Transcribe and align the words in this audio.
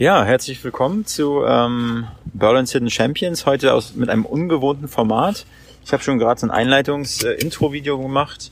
Ja, 0.00 0.24
herzlich 0.24 0.64
willkommen 0.64 1.04
zu 1.04 1.44
ähm, 1.44 2.06
Berlin's 2.32 2.72
Hidden 2.72 2.88
Champions. 2.88 3.44
Heute 3.44 3.74
aus, 3.74 3.94
mit 3.96 4.08
einem 4.08 4.24
ungewohnten 4.24 4.88
Format. 4.88 5.44
Ich 5.84 5.92
habe 5.92 6.02
schon 6.02 6.18
gerade 6.18 6.40
so 6.40 6.46
ein 6.46 6.50
Einleitungs-Intro-Video 6.50 7.98
gemacht. 7.98 8.50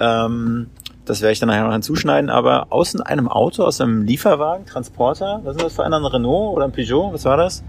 Ähm, 0.00 0.70
das 1.04 1.20
werde 1.20 1.34
ich 1.34 1.38
dann 1.38 1.50
nachher 1.50 1.64
noch 1.64 1.72
hinzuschneiden. 1.74 2.30
Aber 2.30 2.68
außen 2.70 3.02
einem 3.02 3.28
Auto, 3.28 3.64
aus 3.64 3.78
einem 3.82 4.04
Lieferwagen, 4.04 4.64
Transporter. 4.64 5.42
Was 5.44 5.56
ist 5.56 5.64
das 5.66 5.74
für 5.74 5.84
einer? 5.84 5.98
Ein 5.98 6.06
Renault 6.06 6.56
oder 6.56 6.64
ein 6.64 6.72
Peugeot? 6.72 7.12
Was 7.12 7.26
war 7.26 7.36
das? 7.36 7.62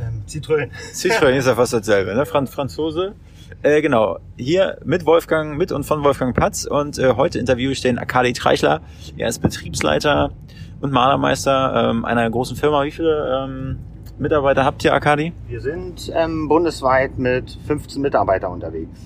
Ähm, 0.00 0.24
Citroën. 0.28 0.68
Citroën 0.92 1.34
ist 1.36 1.46
ja 1.46 1.54
fast 1.54 1.72
dasselbe, 1.72 2.16
ne? 2.16 2.26
Franz 2.26 2.50
Franzose. 2.50 3.14
Äh, 3.62 3.80
genau, 3.80 4.18
hier 4.36 4.78
mit 4.84 5.06
Wolfgang, 5.06 5.56
mit 5.56 5.70
und 5.70 5.84
von 5.84 6.02
Wolfgang 6.02 6.36
Patz. 6.36 6.64
Und 6.64 6.98
äh, 6.98 7.14
heute 7.14 7.38
interviewe 7.38 7.70
ich 7.70 7.80
den 7.80 7.96
Akali 7.96 8.32
Treichler. 8.32 8.80
Er 9.16 9.28
ist 9.28 9.38
Betriebsleiter 9.38 10.32
und 10.80 10.92
Malermeister 10.92 11.90
ähm, 11.90 12.04
einer 12.04 12.28
großen 12.28 12.56
Firma. 12.56 12.84
Wie 12.84 12.90
viele 12.90 13.44
ähm, 13.44 13.78
Mitarbeiter 14.18 14.64
habt 14.64 14.84
ihr, 14.84 14.94
Akadi? 14.94 15.32
Wir 15.48 15.60
sind 15.60 16.10
ähm, 16.14 16.48
bundesweit 16.48 17.18
mit 17.18 17.58
15 17.66 18.00
Mitarbeitern 18.00 18.52
unterwegs. 18.52 18.98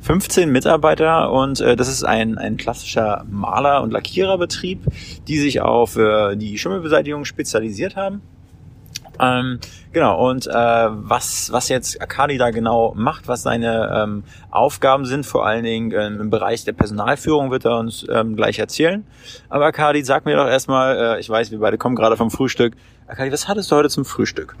15 0.00 0.50
Mitarbeiter 0.52 1.32
und 1.32 1.60
äh, 1.60 1.74
das 1.74 1.88
ist 1.88 2.04
ein, 2.04 2.38
ein 2.38 2.56
klassischer 2.56 3.24
Maler- 3.28 3.82
und 3.82 3.92
Lackiererbetrieb, 3.92 4.84
die 5.26 5.38
sich 5.38 5.60
auf 5.60 5.96
äh, 5.96 6.36
die 6.36 6.58
Schimmelbeseitigung 6.58 7.24
spezialisiert 7.24 7.96
haben. 7.96 8.22
Ähm, 9.20 9.58
genau, 9.92 10.28
und 10.28 10.46
äh, 10.46 10.52
was, 10.52 11.50
was 11.52 11.68
jetzt 11.68 12.00
Akadi 12.00 12.38
da 12.38 12.50
genau 12.50 12.94
macht, 12.96 13.28
was 13.28 13.42
seine 13.42 13.90
ähm, 13.94 14.24
Aufgaben 14.50 15.04
sind, 15.04 15.26
vor 15.26 15.46
allen 15.46 15.64
Dingen 15.64 15.92
ähm, 15.92 16.20
im 16.20 16.30
Bereich 16.30 16.64
der 16.64 16.72
Personalführung, 16.72 17.50
wird 17.50 17.64
er 17.64 17.78
uns 17.78 18.06
ähm, 18.10 18.36
gleich 18.36 18.58
erzählen. 18.58 19.04
Aber 19.48 19.66
Akadi, 19.66 20.04
sag 20.04 20.24
mir 20.24 20.36
doch 20.36 20.48
erstmal, 20.48 21.16
äh, 21.16 21.20
ich 21.20 21.28
weiß, 21.28 21.50
wir 21.50 21.60
beide 21.60 21.78
kommen 21.78 21.96
gerade 21.96 22.16
vom 22.16 22.30
Frühstück. 22.30 22.74
Akadi, 23.06 23.32
was 23.32 23.48
hattest 23.48 23.70
du 23.70 23.76
heute 23.76 23.88
zum 23.88 24.04
Frühstück? 24.04 24.56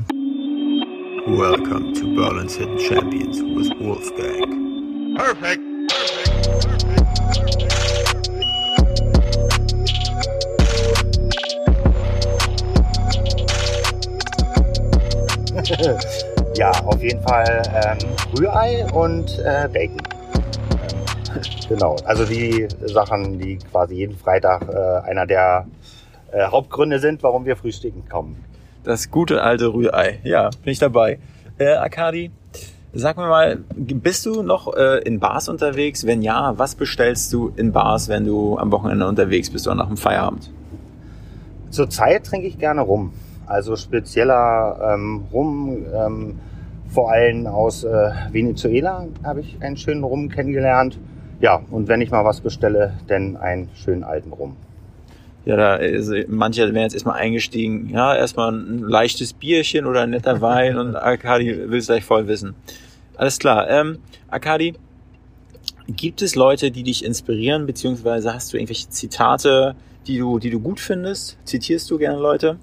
Welcome 1.26 1.92
to 1.94 2.06
Berlin's 2.14 2.54
Hidden 2.54 2.78
Champions 2.78 3.42
with 3.42 3.70
Wolfgang. 3.80 5.16
Perfect. 5.16 5.75
ja, 16.56 16.70
auf 16.84 17.02
jeden 17.02 17.20
Fall 17.22 17.62
ähm, 17.74 17.98
Rührei 18.38 18.86
und 18.92 19.38
äh, 19.40 19.68
Bacon. 19.72 19.98
Genau, 21.68 21.96
also 22.04 22.24
die 22.24 22.68
Sachen, 22.84 23.38
die 23.38 23.58
quasi 23.58 23.96
jeden 23.96 24.16
Freitag 24.16 24.68
äh, 24.68 25.10
einer 25.10 25.26
der 25.26 25.66
äh, 26.32 26.46
Hauptgründe 26.46 26.98
sind, 27.00 27.22
warum 27.22 27.44
wir 27.44 27.56
frühstücken 27.56 28.08
kommen. 28.08 28.42
Das 28.84 29.10
gute 29.10 29.42
alte 29.42 29.74
Rührei. 29.74 30.20
Ja, 30.22 30.50
bin 30.62 30.72
ich 30.72 30.78
dabei. 30.78 31.18
Äh, 31.58 31.74
Akadi, 31.74 32.30
sag 32.94 33.16
mir 33.16 33.26
mal, 33.26 33.58
bist 33.74 34.24
du 34.24 34.42
noch 34.42 34.74
äh, 34.74 35.00
in 35.00 35.18
Bars 35.18 35.48
unterwegs? 35.48 36.06
Wenn 36.06 36.22
ja, 36.22 36.56
was 36.56 36.76
bestellst 36.76 37.32
du 37.32 37.52
in 37.56 37.72
Bars, 37.72 38.08
wenn 38.08 38.24
du 38.24 38.56
am 38.56 38.70
Wochenende 38.70 39.08
unterwegs 39.08 39.50
bist 39.50 39.66
oder 39.66 39.76
nach 39.76 39.88
dem 39.88 39.96
Feierabend? 39.96 40.52
Zurzeit 41.70 42.24
trinke 42.24 42.46
ich 42.46 42.58
gerne 42.58 42.82
rum. 42.82 43.12
Also 43.46 43.76
spezieller 43.76 44.94
ähm, 44.94 45.24
Rum, 45.32 45.76
ähm, 45.94 46.38
vor 46.88 47.12
allem 47.12 47.46
aus 47.46 47.84
äh, 47.84 48.10
Venezuela 48.30 49.06
habe 49.24 49.40
ich 49.40 49.56
einen 49.60 49.76
schönen 49.76 50.04
Rum 50.04 50.28
kennengelernt. 50.28 50.98
Ja, 51.40 51.62
und 51.70 51.88
wenn 51.88 52.00
ich 52.00 52.10
mal 52.10 52.24
was 52.24 52.40
bestelle, 52.40 52.94
dann 53.06 53.36
einen 53.36 53.68
schönen 53.74 54.04
alten 54.04 54.32
Rum. 54.32 54.56
Ja, 55.44 55.56
da 55.56 55.76
ist, 55.76 56.10
manche 56.28 56.62
wären 56.62 56.82
jetzt 56.82 56.94
erstmal 56.94 57.20
eingestiegen, 57.20 57.88
ja, 57.90 58.16
erstmal 58.16 58.52
ein 58.52 58.80
leichtes 58.80 59.32
Bierchen 59.32 59.86
oder 59.86 60.02
ein 60.02 60.10
netter 60.10 60.40
Wein 60.40 60.76
und 60.76 60.96
Arkadi 60.96 61.70
will 61.70 61.78
es 61.78 61.86
gleich 61.86 62.04
voll 62.04 62.26
wissen. 62.26 62.54
Alles 63.16 63.38
klar. 63.38 63.70
Ähm, 63.70 63.98
Arkadi, 64.28 64.74
gibt 65.88 66.20
es 66.22 66.34
Leute, 66.34 66.72
die 66.72 66.82
dich 66.82 67.04
inspirieren, 67.04 67.66
beziehungsweise 67.66 68.34
hast 68.34 68.52
du 68.52 68.56
irgendwelche 68.56 68.88
Zitate, 68.88 69.76
die 70.08 70.18
du, 70.18 70.40
die 70.40 70.50
du 70.50 70.58
gut 70.58 70.80
findest? 70.80 71.38
Zitierst 71.44 71.88
du 71.90 71.98
gerne 71.98 72.18
Leute? 72.18 72.58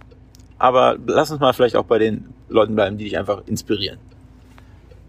Aber 0.58 0.98
lass 1.06 1.32
uns 1.32 1.40
mal 1.40 1.54
vielleicht 1.54 1.76
auch 1.76 1.86
bei 1.86 2.00
den 2.00 2.34
Leuten 2.50 2.76
bleiben, 2.76 2.98
die 2.98 3.06
dich 3.06 3.18
einfach 3.18 3.44
inspirieren. 3.48 4.00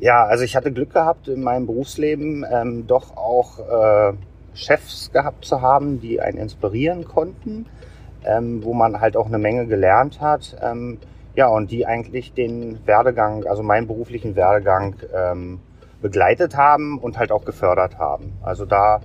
Ja, 0.00 0.24
also 0.24 0.44
ich 0.44 0.56
hatte 0.56 0.72
Glück 0.72 0.92
gehabt 0.92 1.28
in 1.28 1.42
meinem 1.42 1.66
Berufsleben 1.66 2.44
ähm, 2.50 2.86
doch 2.86 3.16
auch 3.16 3.58
äh, 3.58 4.12
Chefs 4.54 5.10
gehabt 5.12 5.44
zu 5.44 5.62
haben, 5.62 6.00
die 6.00 6.20
einen 6.20 6.38
inspirieren 6.38 7.04
konnten, 7.04 7.66
ähm, 8.24 8.64
wo 8.64 8.74
man 8.74 9.00
halt 9.00 9.16
auch 9.16 9.26
eine 9.26 9.38
Menge 9.38 9.66
gelernt 9.66 10.20
hat. 10.20 10.56
Ähm, 10.62 10.98
ja, 11.36 11.48
und 11.48 11.70
die 11.70 11.86
eigentlich 11.86 12.32
den 12.32 12.78
Werdegang, 12.86 13.44
also 13.46 13.62
meinen 13.62 13.86
beruflichen 13.86 14.36
Werdegang 14.36 14.96
ähm, 15.14 15.60
begleitet 16.00 16.56
haben 16.56 16.98
und 16.98 17.18
halt 17.18 17.32
auch 17.32 17.44
gefördert 17.44 17.98
haben. 17.98 18.32
Also 18.42 18.66
da 18.66 19.00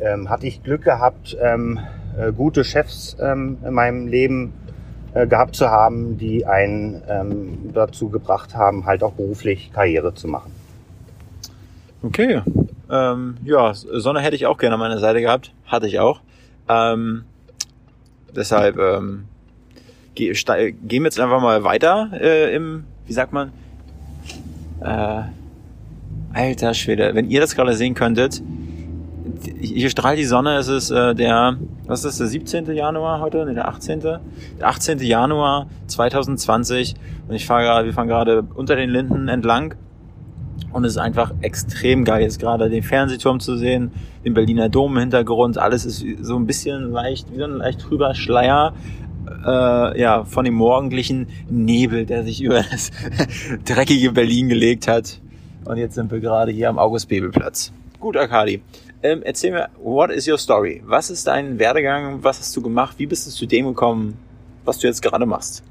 ähm, 0.00 0.28
hatte 0.28 0.46
ich 0.46 0.62
Glück 0.62 0.82
gehabt, 0.82 1.36
ähm, 1.40 1.78
äh, 2.18 2.32
gute 2.32 2.64
Chefs 2.64 3.16
in 3.20 3.58
meinem 3.70 4.08
Leben 4.08 4.52
äh, 5.14 5.26
gehabt 5.26 5.56
zu 5.56 5.68
haben, 5.68 6.18
die 6.18 6.46
einen 6.46 7.02
ähm, 7.08 7.70
dazu 7.72 8.08
gebracht 8.08 8.54
haben, 8.54 8.86
halt 8.86 9.02
auch 9.02 9.12
beruflich 9.12 9.72
Karriere 9.72 10.14
zu 10.14 10.28
machen. 10.28 10.52
Okay. 12.02 12.42
Ähm, 12.90 13.36
ja, 13.44 13.74
Sonne 13.74 14.20
hätte 14.20 14.36
ich 14.36 14.46
auch 14.46 14.58
gerne 14.58 14.74
an 14.74 14.80
meiner 14.80 14.98
Seite 14.98 15.20
gehabt. 15.20 15.52
Hatte 15.66 15.86
ich 15.86 15.98
auch. 15.98 16.20
Ähm, 16.68 17.24
deshalb 18.34 18.78
ähm, 18.78 19.24
ge 20.14 20.32
gehen 20.32 21.02
wir 21.02 21.04
jetzt 21.04 21.20
einfach 21.20 21.40
mal 21.40 21.64
weiter 21.64 22.10
äh, 22.12 22.54
im, 22.54 22.84
wie 23.06 23.12
sagt 23.12 23.32
man? 23.32 23.52
Äh, 24.80 25.22
alter 26.32 26.74
Schwede, 26.74 27.14
wenn 27.14 27.28
ihr 27.28 27.40
das 27.40 27.54
gerade 27.54 27.74
sehen 27.74 27.94
könntet, 27.94 28.42
hier 29.44 29.90
strahlt 29.90 30.18
die 30.18 30.24
Sonne, 30.24 30.56
es 30.56 30.68
ist 30.68 30.90
äh, 30.90 31.14
der, 31.14 31.56
was 31.86 32.00
ist 32.00 32.06
das, 32.06 32.18
der 32.18 32.26
17. 32.26 32.72
Januar 32.72 33.20
heute? 33.20 33.44
Nee, 33.46 33.54
der 33.54 33.68
18. 33.68 34.00
Der 34.00 34.20
18. 34.62 34.98
Januar 34.98 35.66
2020 35.86 36.94
und 37.28 37.34
ich 37.34 37.46
fahre 37.46 37.62
gerade, 37.62 37.86
wir 37.86 37.92
fahren 37.92 38.08
gerade 38.08 38.42
unter 38.54 38.76
den 38.76 38.90
Linden 38.90 39.28
entlang 39.28 39.74
und 40.72 40.84
es 40.84 40.92
ist 40.92 40.98
einfach 40.98 41.32
extrem 41.40 42.04
geil, 42.04 42.22
jetzt 42.22 42.38
gerade 42.38 42.68
den 42.68 42.82
Fernsehturm 42.82 43.40
zu 43.40 43.56
sehen, 43.56 43.92
den 44.24 44.34
Berliner 44.34 44.68
Dom 44.68 44.92
im 44.92 45.00
Hintergrund, 45.00 45.58
alles 45.58 45.84
ist 45.84 46.04
so 46.20 46.36
ein 46.36 46.46
bisschen 46.46 46.90
leicht, 46.90 47.32
wie 47.32 47.38
so 47.38 47.44
ein 47.44 47.56
leicht 47.56 47.80
trüber 47.80 48.14
Schleier, 48.14 48.74
äh, 49.44 50.00
ja, 50.00 50.24
von 50.24 50.44
dem 50.44 50.54
morgendlichen 50.54 51.28
Nebel, 51.48 52.06
der 52.06 52.24
sich 52.24 52.42
über 52.42 52.62
das 52.70 52.90
dreckige 53.64 54.12
Berlin 54.12 54.48
gelegt 54.48 54.88
hat. 54.88 55.20
Und 55.64 55.76
jetzt 55.76 55.94
sind 55.94 56.10
wir 56.10 56.20
gerade 56.20 56.52
hier 56.52 56.68
am 56.68 56.78
August-Bebel-Platz. 56.78 57.72
Gut, 58.00 58.16
Akadi. 58.16 58.62
Ähm, 59.02 59.20
erzähl 59.22 59.52
mir, 59.52 59.68
what 59.78 60.10
is 60.10 60.26
your 60.26 60.38
story? 60.38 60.82
Was 60.86 61.10
ist 61.10 61.26
dein 61.26 61.58
Werdegang? 61.58 62.24
Was 62.24 62.38
hast 62.38 62.56
du 62.56 62.62
gemacht? 62.62 62.98
Wie 62.98 63.04
bist 63.04 63.26
du 63.26 63.30
zu 63.30 63.44
dem 63.44 63.66
gekommen, 63.66 64.16
was 64.64 64.78
du 64.78 64.86
jetzt 64.86 65.02
gerade 65.02 65.26
machst? 65.26 65.62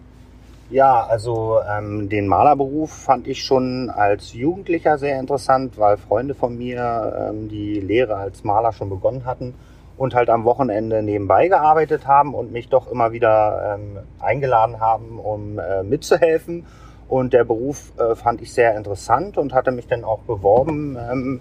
Ja, 0.70 1.08
also 1.08 1.58
ähm, 1.68 2.08
den 2.08 2.28
Malerberuf 2.28 2.92
fand 2.92 3.28
ich 3.28 3.44
schon 3.44 3.90
als 3.90 4.34
Jugendlicher 4.34 5.00
sehr 5.00 5.20
interessant, 5.20 5.80
weil 5.80 5.98
Freunde 5.98 6.36
von 6.36 6.56
mir 6.56 7.32
ähm, 7.32 7.50
die 7.50 7.80
Lehre 7.80 8.16
als 8.18 8.44
Maler 8.44 8.74
schon 8.74 8.90
begonnen 8.90 9.26
hatten 9.26 9.56
und 9.98 10.14
halt 10.14 10.30
am 10.30 10.44
Wochenende 10.44 11.02
nebenbei 11.02 11.48
gearbeitet 11.48 12.06
haben 12.06 12.36
und 12.36 12.52
mich 12.52 12.70
doch 12.70 12.92
immer 12.92 13.12
wieder 13.12 13.76
ähm, 13.76 13.98
eingeladen 14.20 14.80
haben, 14.80 15.18
um 15.18 15.58
äh, 15.58 15.82
mitzuhelfen. 15.82 16.68
Und 17.08 17.34
der 17.34 17.44
Beruf 17.44 17.92
äh, 17.98 18.14
fand 18.14 18.40
ich 18.44 18.54
sehr 18.54 18.78
interessant 18.78 19.40
und 19.40 19.52
hatte 19.52 19.72
mich 19.72 19.88
dann 19.88 20.04
auch 20.04 20.20
beworben, 20.20 20.96
ähm, 21.12 21.40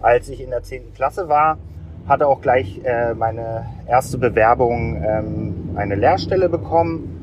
als 0.00 0.28
ich 0.28 0.40
in 0.40 0.50
der 0.50 0.62
10. 0.62 0.94
Klasse 0.94 1.28
war. 1.28 1.58
Hatte 2.06 2.26
auch 2.26 2.40
gleich 2.40 2.80
äh, 2.84 3.14
meine 3.14 3.66
erste 3.86 4.18
Bewerbung 4.18 5.02
ähm, 5.04 5.70
eine 5.76 5.94
Lehrstelle 5.94 6.48
bekommen 6.48 7.18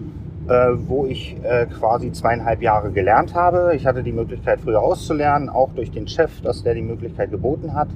äh, 0.48 0.78
wo 0.88 1.08
ich 1.08 1.36
äh, 1.44 1.66
quasi 1.66 2.12
zweieinhalb 2.12 2.62
Jahre 2.62 2.92
gelernt 2.92 3.34
habe. 3.34 3.74
Ich 3.76 3.88
hatte 3.88 4.04
die 4.04 4.12
Möglichkeit, 4.12 4.60
früher 4.60 4.80
auszulernen, 4.80 5.50
auch 5.50 5.72
durch 5.74 5.90
den 5.90 6.08
Chef, 6.08 6.40
dass 6.42 6.62
der 6.62 6.76
die 6.76 6.84
Möglichkeit 6.84 7.32
geboten 7.32 7.74
hat. 7.74 7.88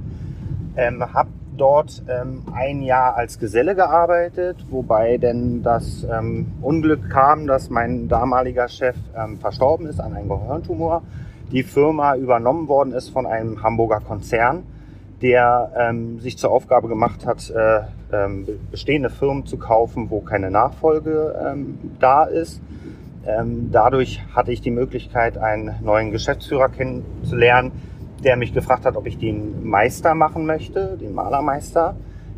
Ähm, 0.75 1.13
habe 1.13 1.29
dort 1.57 2.01
ähm, 2.09 2.41
ein 2.51 2.81
Jahr 2.81 3.15
als 3.15 3.37
Geselle 3.37 3.75
gearbeitet, 3.75 4.65
wobei 4.71 5.17
denn 5.17 5.61
das 5.61 6.03
ähm, 6.11 6.47
Unglück 6.61 7.11
kam, 7.11 7.45
dass 7.45 7.69
mein 7.69 8.07
damaliger 8.07 8.67
Chef 8.67 8.95
ähm, 9.15 9.37
verstorben 9.37 9.85
ist 9.85 9.99
an 9.99 10.15
einem 10.15 10.29
Gehirntumor. 10.29 11.03
Die 11.51 11.61
Firma 11.61 12.15
übernommen 12.15 12.67
worden 12.67 12.93
ist 12.93 13.09
von 13.09 13.27
einem 13.27 13.61
Hamburger 13.61 13.99
Konzern 13.99 14.63
der 15.21 15.71
ähm, 15.77 16.19
sich 16.19 16.37
zur 16.37 16.51
Aufgabe 16.51 16.87
gemacht 16.87 17.25
hat, 17.25 17.49
äh, 17.49 17.81
ähm, 18.11 18.47
bestehende 18.71 19.09
Firmen 19.09 19.45
zu 19.45 19.57
kaufen, 19.57 20.09
wo 20.09 20.21
keine 20.21 20.49
Nachfolge 20.51 21.35
ähm, 21.45 21.77
da 21.99 22.23
ist. 22.23 22.61
Ähm, 23.25 23.69
dadurch 23.71 24.21
hatte 24.33 24.51
ich 24.51 24.61
die 24.61 24.71
Möglichkeit, 24.71 25.37
einen 25.37 25.75
neuen 25.83 26.11
Geschäftsführer 26.11 26.69
kennenzulernen, 26.69 27.71
der 28.23 28.37
mich 28.37 28.53
gefragt 28.53 28.85
hat, 28.85 28.95
ob 28.95 29.05
ich 29.07 29.17
den 29.17 29.67
Meister 29.67 30.15
machen 30.15 30.45
möchte, 30.45 30.97
den 30.97 31.13
Malermeister. 31.13 31.95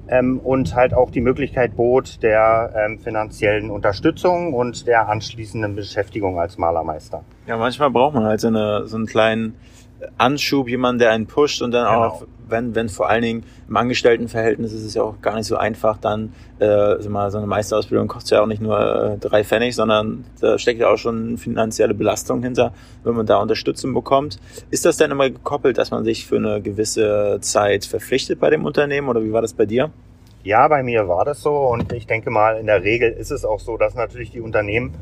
ähm, 0.08 0.40
und 0.44 0.76
halt 0.76 0.94
auch 0.94 1.10
die 1.12 1.22
Möglichkeit 1.22 1.76
bot 1.78 2.22
der 2.24 2.74
ähm, 2.76 3.00
finanziellen 3.00 3.70
Unterstützung 3.70 4.54
und 4.54 4.86
der 4.88 5.08
anschließenden 5.08 5.76
Beschäftigung 5.76 6.40
als 6.40 6.58
Malermeister. 6.58 7.24
Ja, 7.48 7.56
manchmal 7.58 7.92
braucht 7.92 8.16
man 8.16 8.26
halt 8.26 8.42
so, 8.42 8.48
eine, 8.48 8.88
so 8.88 8.98
einen 8.98 9.06
kleinen 9.06 9.56
Anschub, 10.18 10.68
jemanden, 10.68 11.00
der 11.00 11.12
einen 11.12 11.28
pusht 11.28 11.62
und 11.62 11.72
dann 11.72 11.86
Genau. 11.86 12.06
auch, 12.08 12.24
wenn, 12.52 12.76
wenn 12.76 12.90
vor 12.90 13.10
allen 13.10 13.22
Dingen 13.22 13.44
im 13.68 13.78
Angestelltenverhältnis 13.78 14.74
ist 14.74 14.84
es 14.84 14.94
ja 14.94 15.04
auch 15.04 15.22
gar 15.22 15.36
nicht 15.36 15.48
so 15.48 15.58
einfach, 15.58 15.98
dann 15.98 16.34
äh, 16.60 16.96
mal, 17.08 17.32
so 17.32 17.38
eine 17.38 17.48
Meisterausbildung 17.48 18.08
kostet 18.08 18.32
ja 18.32 18.42
auch 18.44 18.48
nicht 18.48 18.62
nur 18.62 18.80
äh, 18.80 19.18
drei 19.18 19.44
Pfennig, 19.44 19.76
sondern 19.76 20.26
da 20.40 20.60
steckt 20.60 20.80
ja 20.80 20.90
auch 20.90 20.98
schon 20.98 21.38
finanzielle 21.38 21.94
Belastung 21.94 22.44
hinter, 22.44 22.74
wenn 23.04 23.16
man 23.16 23.26
da 23.26 23.38
Unterstützung 23.38 23.94
bekommt. 23.94 24.40
Ist 24.70 24.86
das 24.86 24.98
denn 24.98 25.12
immer 25.12 25.30
gekoppelt, 25.30 25.78
dass 25.78 25.92
man 25.92 26.04
sich 26.04 26.28
für 26.28 26.38
eine 26.38 26.62
gewisse 26.62 27.40
Zeit 27.42 27.86
verpflichtet 27.86 28.40
bei 28.40 28.50
dem 28.50 28.66
Unternehmen 28.66 29.10
oder 29.10 29.24
wie 29.24 29.32
war 29.32 29.42
das 29.42 29.54
bei 29.54 29.66
dir? 29.66 29.92
Ja, 30.44 30.68
bei 30.68 30.82
mir 30.82 31.08
war 31.08 31.24
das 31.24 31.42
so 31.42 31.56
und 31.56 31.94
ich 31.94 32.08
denke 32.08 32.32
mal, 32.32 32.58
in 32.58 32.66
der 32.66 32.84
Regel 32.84 33.12
ist 33.12 33.32
es 33.32 33.46
auch 33.46 33.60
so, 33.60 33.78
dass 33.78 33.94
natürlich 33.94 34.32
die 34.32 34.42
Unternehmen 34.42 34.94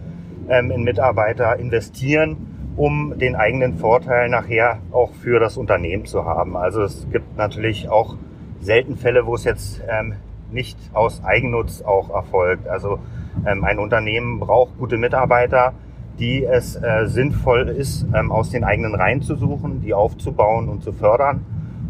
ähm, 0.50 0.72
in 0.72 0.84
Mitarbeiter 0.84 1.58
investieren, 1.58 2.49
um 2.80 3.20
den 3.20 3.36
eigenen 3.36 3.78
Vorteil 3.78 4.30
nachher 4.30 4.80
auch 4.94 5.12
für 5.12 5.42
das 5.42 5.58
Unternehmen 5.58 6.06
zu 6.06 6.24
haben. 6.24 6.56
Also 6.56 6.82
es 6.82 7.06
gibt 7.12 7.36
natürlich 7.36 7.90
auch 7.90 8.16
selten 8.62 8.96
Fälle, 8.96 9.26
wo 9.26 9.36
es 9.36 9.44
jetzt 9.44 9.82
ähm, 9.90 10.14
nicht 10.50 10.78
aus 10.94 11.22
Eigennutz 11.22 11.82
auch 11.82 12.10
erfolgt. 12.10 12.70
Also 12.70 13.00
ähm, 13.46 13.66
ein 13.66 13.80
Unternehmen 13.80 14.40
braucht 14.40 14.78
gute 14.78 14.96
Mitarbeiter, 14.96 15.74
die 16.20 16.46
es 16.46 16.78
äh, 16.78 17.06
sinnvoll 17.08 17.68
ist, 17.68 18.06
ähm, 18.16 18.32
aus 18.32 18.50
den 18.50 18.64
eigenen 18.64 18.96
Reihen 18.96 19.22
zu 19.22 19.36
suchen, 19.36 19.82
die 19.82 19.94
aufzubauen 19.94 20.70
und 20.70 20.82
zu 20.82 20.94
fördern 20.94 21.46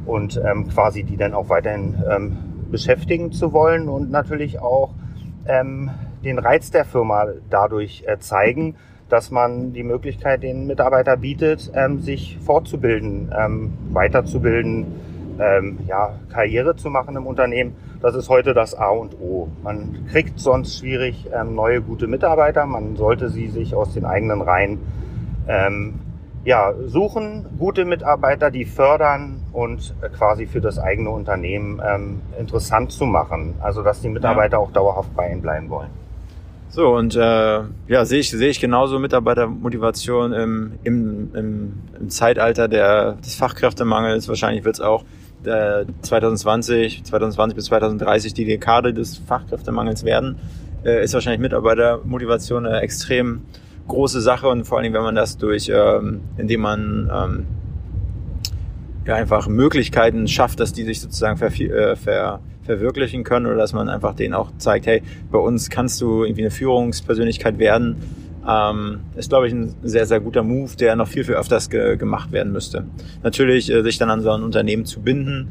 und 0.08 0.42
ähm, 0.44 0.70
quasi 0.70 1.04
die 1.04 1.18
dann 1.18 1.36
auch 1.36 1.50
weiterhin 1.50 2.02
ähm, 2.10 2.38
beschäftigen 2.72 3.32
zu 3.32 3.54
wollen 3.54 3.90
und 3.90 4.10
natürlich 4.10 4.60
auch 4.60 4.90
ähm, 5.46 5.92
den 6.24 6.40
Reiz 6.40 6.72
der 6.72 6.84
Firma 6.84 7.28
dadurch 7.52 8.06
äh, 8.08 8.18
zeigen, 8.18 8.74
dass 9.10 9.32
man 9.32 9.74
die 9.74 9.84
Möglichkeit 9.84 10.44
den 10.44 10.68
Mitarbeiter 10.68 11.18
bietet, 11.18 11.72
ähm, 11.74 12.00
sich 12.00 12.38
fortzubilden, 12.46 13.34
ähm, 13.38 13.74
weiterzubilden, 13.92 14.86
ähm, 15.40 15.80
ja, 15.88 16.14
Karriere 16.32 16.76
zu 16.76 16.90
machen 16.90 17.16
im 17.16 17.26
Unternehmen. 17.26 17.76
Das 18.02 18.16
ist 18.16 18.30
heute 18.30 18.54
das 18.54 18.76
A 18.76 18.90
und 18.90 19.20
O. 19.20 19.50
Man 19.64 20.06
kriegt 20.12 20.40
sonst 20.40 20.80
schwierig 20.80 21.28
ähm, 21.34 21.56
neue 21.56 21.82
gute 21.82 22.08
Mitarbeiter. 22.08 22.66
Man 22.66 22.96
sollte 22.96 23.30
sie 23.30 23.48
sich 23.48 23.76
aus 23.76 23.94
den 23.94 24.06
eigenen 24.06 24.42
Reihen 24.42 24.80
ähm, 25.48 25.96
ja, 26.46 26.74
suchen, 26.86 27.46
gute 27.58 27.84
Mitarbeiter, 27.84 28.50
die 28.50 28.64
fördern 28.64 29.44
und 29.52 29.94
quasi 30.18 30.46
für 30.46 30.62
das 30.62 30.80
eigene 30.80 31.10
Unternehmen 31.10 31.82
ähm, 31.86 32.22
interessant 32.40 32.92
zu 32.92 33.06
machen. 33.06 33.56
Also 33.60 33.84
dass 33.84 34.02
die 34.02 34.10
Mitarbeiter 34.10 34.60
auch 34.60 34.72
dauerhaft 34.72 35.14
bei 35.16 35.30
ihnen 35.30 35.42
bleiben 35.42 35.70
wollen. 35.70 35.90
So, 36.72 36.96
und 36.96 37.16
äh, 37.16 37.62
ja, 37.88 38.06
sehe 38.06 38.20
ich, 38.20 38.30
sehe 38.30 38.50
ich 38.50 38.60
genauso 38.60 39.00
Mitarbeitermotivation 39.00 40.34
im, 40.34 40.74
im, 40.84 41.30
im, 41.34 41.74
im 42.00 42.10
Zeitalter 42.10 42.68
der, 42.68 43.14
des 43.14 43.34
Fachkräftemangels. 43.34 44.28
Wahrscheinlich 44.28 44.64
wird 44.64 44.76
es 44.76 44.82
auch 44.82 45.04
äh, 45.46 45.86
2020, 46.02 47.04
2020 47.06 47.56
bis 47.56 47.66
2030 47.66 48.36
die 48.36 48.46
Dekade 48.46 48.94
des 48.94 49.18
Fachkräftemangels 49.18 50.04
werden. 50.04 50.38
Äh, 50.86 51.04
ist 51.04 51.16
wahrscheinlich 51.16 51.42
Mitarbeitermotivation 51.42 52.68
eine 52.68 52.82
extrem 52.82 53.42
große 53.88 54.22
Sache 54.22 54.48
und 54.48 54.66
vor 54.66 54.78
allen 54.78 54.84
Dingen, 54.84 54.96
wenn 54.96 55.02
man 55.02 55.16
das 55.16 55.40
durch, 55.40 55.72
ähm, 55.74 56.22
indem 56.38 56.62
man 56.62 57.12
ähm, 57.12 57.46
ja 59.08 59.16
einfach 59.16 59.48
Möglichkeiten 59.48 60.28
schafft, 60.28 60.60
dass 60.60 60.72
die 60.72 60.84
sich 60.84 61.02
sozusagen 61.02 61.38
ver, 61.38 61.48
äh, 61.48 61.96
ver, 61.96 62.42
verwirklichen 62.70 63.24
können 63.24 63.48
oder 63.48 63.56
dass 63.56 63.74
man 63.74 63.90
einfach 63.90 64.14
denen 64.14 64.36
auch 64.36 64.52
zeigt, 64.60 64.86
hey, 64.86 65.02
bei 65.32 65.40
uns 65.40 65.72
kannst 65.72 66.00
du 66.02 66.24
irgendwie 66.24 66.44
eine 66.44 66.52
Führungspersönlichkeit 66.52 67.58
werden, 67.58 67.96
ähm, 68.48 69.00
ist, 69.16 69.30
glaube 69.30 69.48
ich, 69.48 69.54
ein 69.54 69.74
sehr, 69.82 70.06
sehr 70.06 70.20
guter 70.20 70.44
Move, 70.44 70.76
der 70.78 70.96
noch 70.96 71.08
viel, 71.08 71.24
viel 71.24 71.34
öfters 71.34 71.72
ge 71.72 71.98
gemacht 71.98 72.32
werden 72.32 72.52
müsste. 72.52 72.86
Natürlich, 73.24 73.72
äh, 73.72 73.82
sich 73.82 73.98
dann 73.98 74.12
an 74.12 74.22
so 74.22 74.30
ein 74.30 74.44
Unternehmen 74.44 74.86
zu 74.86 75.02
binden, 75.02 75.50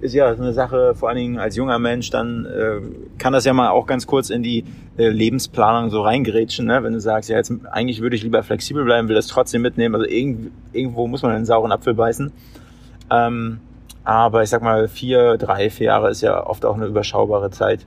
ist 0.00 0.14
ja 0.14 0.28
eine 0.28 0.52
Sache, 0.52 0.94
vor 0.94 1.08
allen 1.08 1.18
Dingen 1.18 1.38
als 1.38 1.56
junger 1.56 1.80
Mensch, 1.80 2.10
dann 2.10 2.46
äh, 2.46 2.80
kann 3.18 3.32
das 3.32 3.44
ja 3.44 3.52
mal 3.52 3.70
auch 3.70 3.86
ganz 3.86 4.06
kurz 4.06 4.30
in 4.30 4.44
die 4.44 4.64
äh, 4.96 5.08
Lebensplanung 5.08 5.90
so 5.90 6.02
reingerätschen, 6.02 6.66
ne? 6.66 6.84
wenn 6.84 6.92
du 6.92 7.00
sagst, 7.00 7.28
ja, 7.30 7.36
jetzt 7.36 7.52
eigentlich 7.72 8.00
würde 8.00 8.14
ich 8.14 8.22
lieber 8.22 8.44
flexibel 8.44 8.84
bleiben, 8.84 9.08
will 9.08 9.16
das 9.16 9.26
trotzdem 9.26 9.60
mitnehmen, 9.60 9.96
also 9.96 10.06
irgend, 10.06 10.52
irgendwo 10.72 11.08
muss 11.08 11.22
man 11.22 11.32
einen 11.32 11.46
sauren 11.46 11.72
Apfel 11.72 11.94
beißen. 11.94 12.32
Ähm, 13.10 13.58
aber 14.04 14.42
ich 14.42 14.50
sag 14.50 14.62
mal, 14.62 14.88
vier, 14.88 15.36
drei, 15.36 15.70
vier 15.70 15.86
Jahre 15.86 16.10
ist 16.10 16.20
ja 16.20 16.46
oft 16.46 16.64
auch 16.64 16.74
eine 16.74 16.86
überschaubare 16.86 17.50
Zeit. 17.50 17.86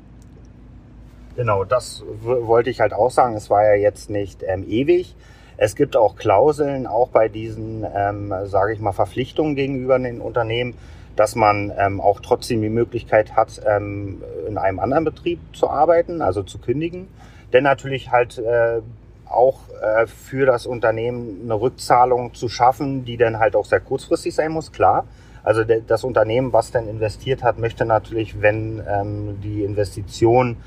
Genau, 1.35 1.63
das 1.63 2.03
wollte 2.21 2.69
ich 2.69 2.79
halt 2.79 2.93
auch 2.93 3.09
sagen. 3.09 3.35
Es 3.35 3.49
war 3.49 3.63
ja 3.63 3.73
jetzt 3.73 4.09
nicht 4.09 4.43
ähm, 4.43 4.65
ewig. 4.67 5.15
Es 5.57 5.75
gibt 5.75 5.95
auch 5.95 6.15
Klauseln, 6.15 6.87
auch 6.87 7.09
bei 7.09 7.27
diesen, 7.27 7.85
ähm, 7.95 8.33
sage 8.45 8.73
ich 8.73 8.79
mal, 8.79 8.91
Verpflichtungen 8.91 9.55
gegenüber 9.55 9.97
den 9.97 10.21
Unternehmen, 10.21 10.75
dass 11.15 11.35
man 11.35 11.71
ähm, 11.77 12.01
auch 12.01 12.19
trotzdem 12.19 12.61
die 12.61 12.69
Möglichkeit 12.69 13.35
hat, 13.35 13.61
ähm, 13.65 14.23
in 14.47 14.57
einem 14.57 14.79
anderen 14.79 15.03
Betrieb 15.03 15.39
zu 15.53 15.69
arbeiten, 15.69 16.21
also 16.21 16.43
zu 16.43 16.57
kündigen. 16.57 17.07
Denn 17.51 17.63
natürlich 17.63 18.11
halt 18.11 18.39
äh, 18.39 18.81
auch 19.27 19.59
äh, 19.81 20.07
für 20.07 20.45
das 20.45 20.65
Unternehmen 20.65 21.41
eine 21.43 21.59
Rückzahlung 21.59 22.33
zu 22.33 22.49
schaffen, 22.49 23.05
die 23.05 23.17
dann 23.17 23.39
halt 23.39 23.55
auch 23.55 23.65
sehr 23.65 23.79
kurzfristig 23.79 24.33
sein 24.33 24.51
muss, 24.51 24.71
klar. 24.71 25.05
Also 25.43 25.63
das 25.63 26.03
Unternehmen, 26.03 26.53
was 26.53 26.71
dann 26.71 26.87
investiert 26.87 27.43
hat, 27.43 27.59
möchte 27.59 27.85
natürlich, 27.85 28.41
wenn 28.41 28.81
ähm, 28.87 29.41
die 29.41 29.63
Investition 29.63 30.57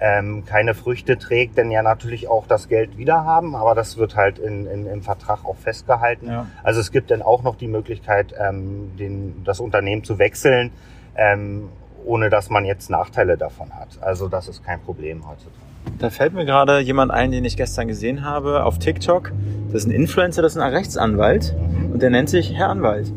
ähm, 0.00 0.44
keine 0.46 0.74
Früchte 0.74 1.18
trägt, 1.18 1.58
dann 1.58 1.70
ja 1.70 1.82
natürlich 1.82 2.26
auch 2.28 2.46
das 2.46 2.68
Geld 2.68 2.96
wieder 2.96 3.24
haben, 3.24 3.54
aber 3.54 3.74
das 3.74 3.98
wird 3.98 4.16
halt 4.16 4.38
in, 4.38 4.66
in, 4.66 4.86
im 4.86 5.02
Vertrag 5.02 5.44
auch 5.44 5.56
festgehalten. 5.56 6.28
Ja. 6.28 6.46
Also 6.62 6.80
es 6.80 6.90
gibt 6.90 7.10
dann 7.10 7.22
auch 7.22 7.42
noch 7.42 7.56
die 7.56 7.68
Möglichkeit, 7.68 8.34
ähm, 8.38 8.92
den, 8.98 9.44
das 9.44 9.60
Unternehmen 9.60 10.02
zu 10.02 10.18
wechseln, 10.18 10.70
ähm, 11.16 11.68
ohne 12.04 12.30
dass 12.30 12.48
man 12.48 12.64
jetzt 12.64 12.88
Nachteile 12.88 13.36
davon 13.36 13.72
hat. 13.74 13.98
Also 14.00 14.28
das 14.28 14.48
ist 14.48 14.64
kein 14.64 14.80
Problem 14.80 15.28
heutzutage. 15.28 15.56
Da 15.98 16.08
fällt 16.08 16.32
mir 16.32 16.46
gerade 16.46 16.78
jemand 16.80 17.10
ein, 17.10 17.30
den 17.30 17.44
ich 17.44 17.56
gestern 17.56 17.88
gesehen 17.88 18.24
habe 18.24 18.64
auf 18.64 18.78
TikTok. 18.78 19.32
Das 19.66 19.82
ist 19.82 19.88
ein 19.88 19.92
Influencer, 19.92 20.40
das 20.40 20.56
ist 20.56 20.62
ein 20.62 20.72
Rechtsanwalt 20.72 21.54
und 21.92 22.00
der 22.00 22.10
nennt 22.10 22.30
sich 22.30 22.54
Herr 22.54 22.70
Anwalt. 22.70 23.12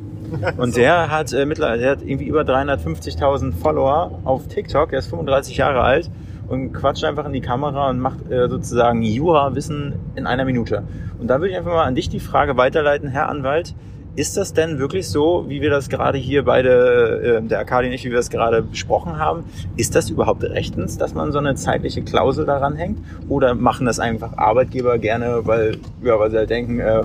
Und 0.58 0.76
der 0.76 1.12
hat 1.12 1.34
äh, 1.34 1.46
mittlerweile, 1.46 1.82
der 1.82 1.92
hat 1.92 2.02
irgendwie 2.02 2.26
über 2.26 2.42
350.000 2.42 3.54
Follower 3.54 4.20
auf 4.24 4.48
TikTok. 4.48 4.94
Er 4.94 5.00
ist 5.00 5.08
35 5.08 5.58
Jahre 5.58 5.82
alt 5.82 6.10
und 6.48 6.74
quatscht 6.74 7.04
einfach 7.04 7.26
in 7.26 7.34
die 7.34 7.42
Kamera 7.42 7.90
und 7.90 8.00
macht 8.00 8.30
äh, 8.32 8.48
sozusagen 8.50 9.02
Jura-Wissen 9.02 9.94
in 10.16 10.28
einer 10.28 10.46
Minute. 10.46 10.84
Und 11.20 11.28
da 11.28 11.40
würde 11.40 11.52
ich 11.52 11.58
einfach 11.58 11.74
mal 11.74 11.86
an 11.86 11.96
dich 11.96 12.10
die 12.10 12.20
Frage 12.20 12.58
weiterleiten, 12.58 13.10
Herr 13.10 13.30
Anwalt. 13.30 13.74
Ist 14.16 14.38
das 14.38 14.54
denn 14.54 14.78
wirklich 14.78 15.10
so, 15.10 15.46
wie 15.48 15.62
wir 15.62 15.72
das 15.72 15.90
gerade 15.90 16.20
hier 16.20 16.46
beide, 16.46 17.40
äh, 17.44 17.48
der 17.48 17.60
Arkadi 17.60 17.88
und 17.88 17.94
ich, 17.94 18.06
wie 18.06 18.10
wir 18.10 18.18
das 18.18 18.30
gerade 18.30 18.62
besprochen 18.62 19.18
haben? 19.18 19.46
Ist 19.76 19.96
das 19.96 20.12
überhaupt 20.12 20.44
rechtens, 20.44 21.00
dass 21.00 21.16
man 21.16 21.32
so 21.32 21.40
eine 21.40 21.56
zeitliche 21.56 22.04
Klausel 22.04 22.46
daran 22.46 22.76
hängt? 22.76 23.00
Oder 23.28 23.56
machen 23.56 23.88
das 23.88 24.00
einfach 24.00 24.38
Arbeitgeber 24.38 25.00
gerne, 25.00 25.48
weil, 25.48 25.78
ja, 26.04 26.20
weil 26.20 26.30
sie 26.30 26.38
halt 26.38 26.52
denken, 26.52 26.80
äh, 26.80 27.02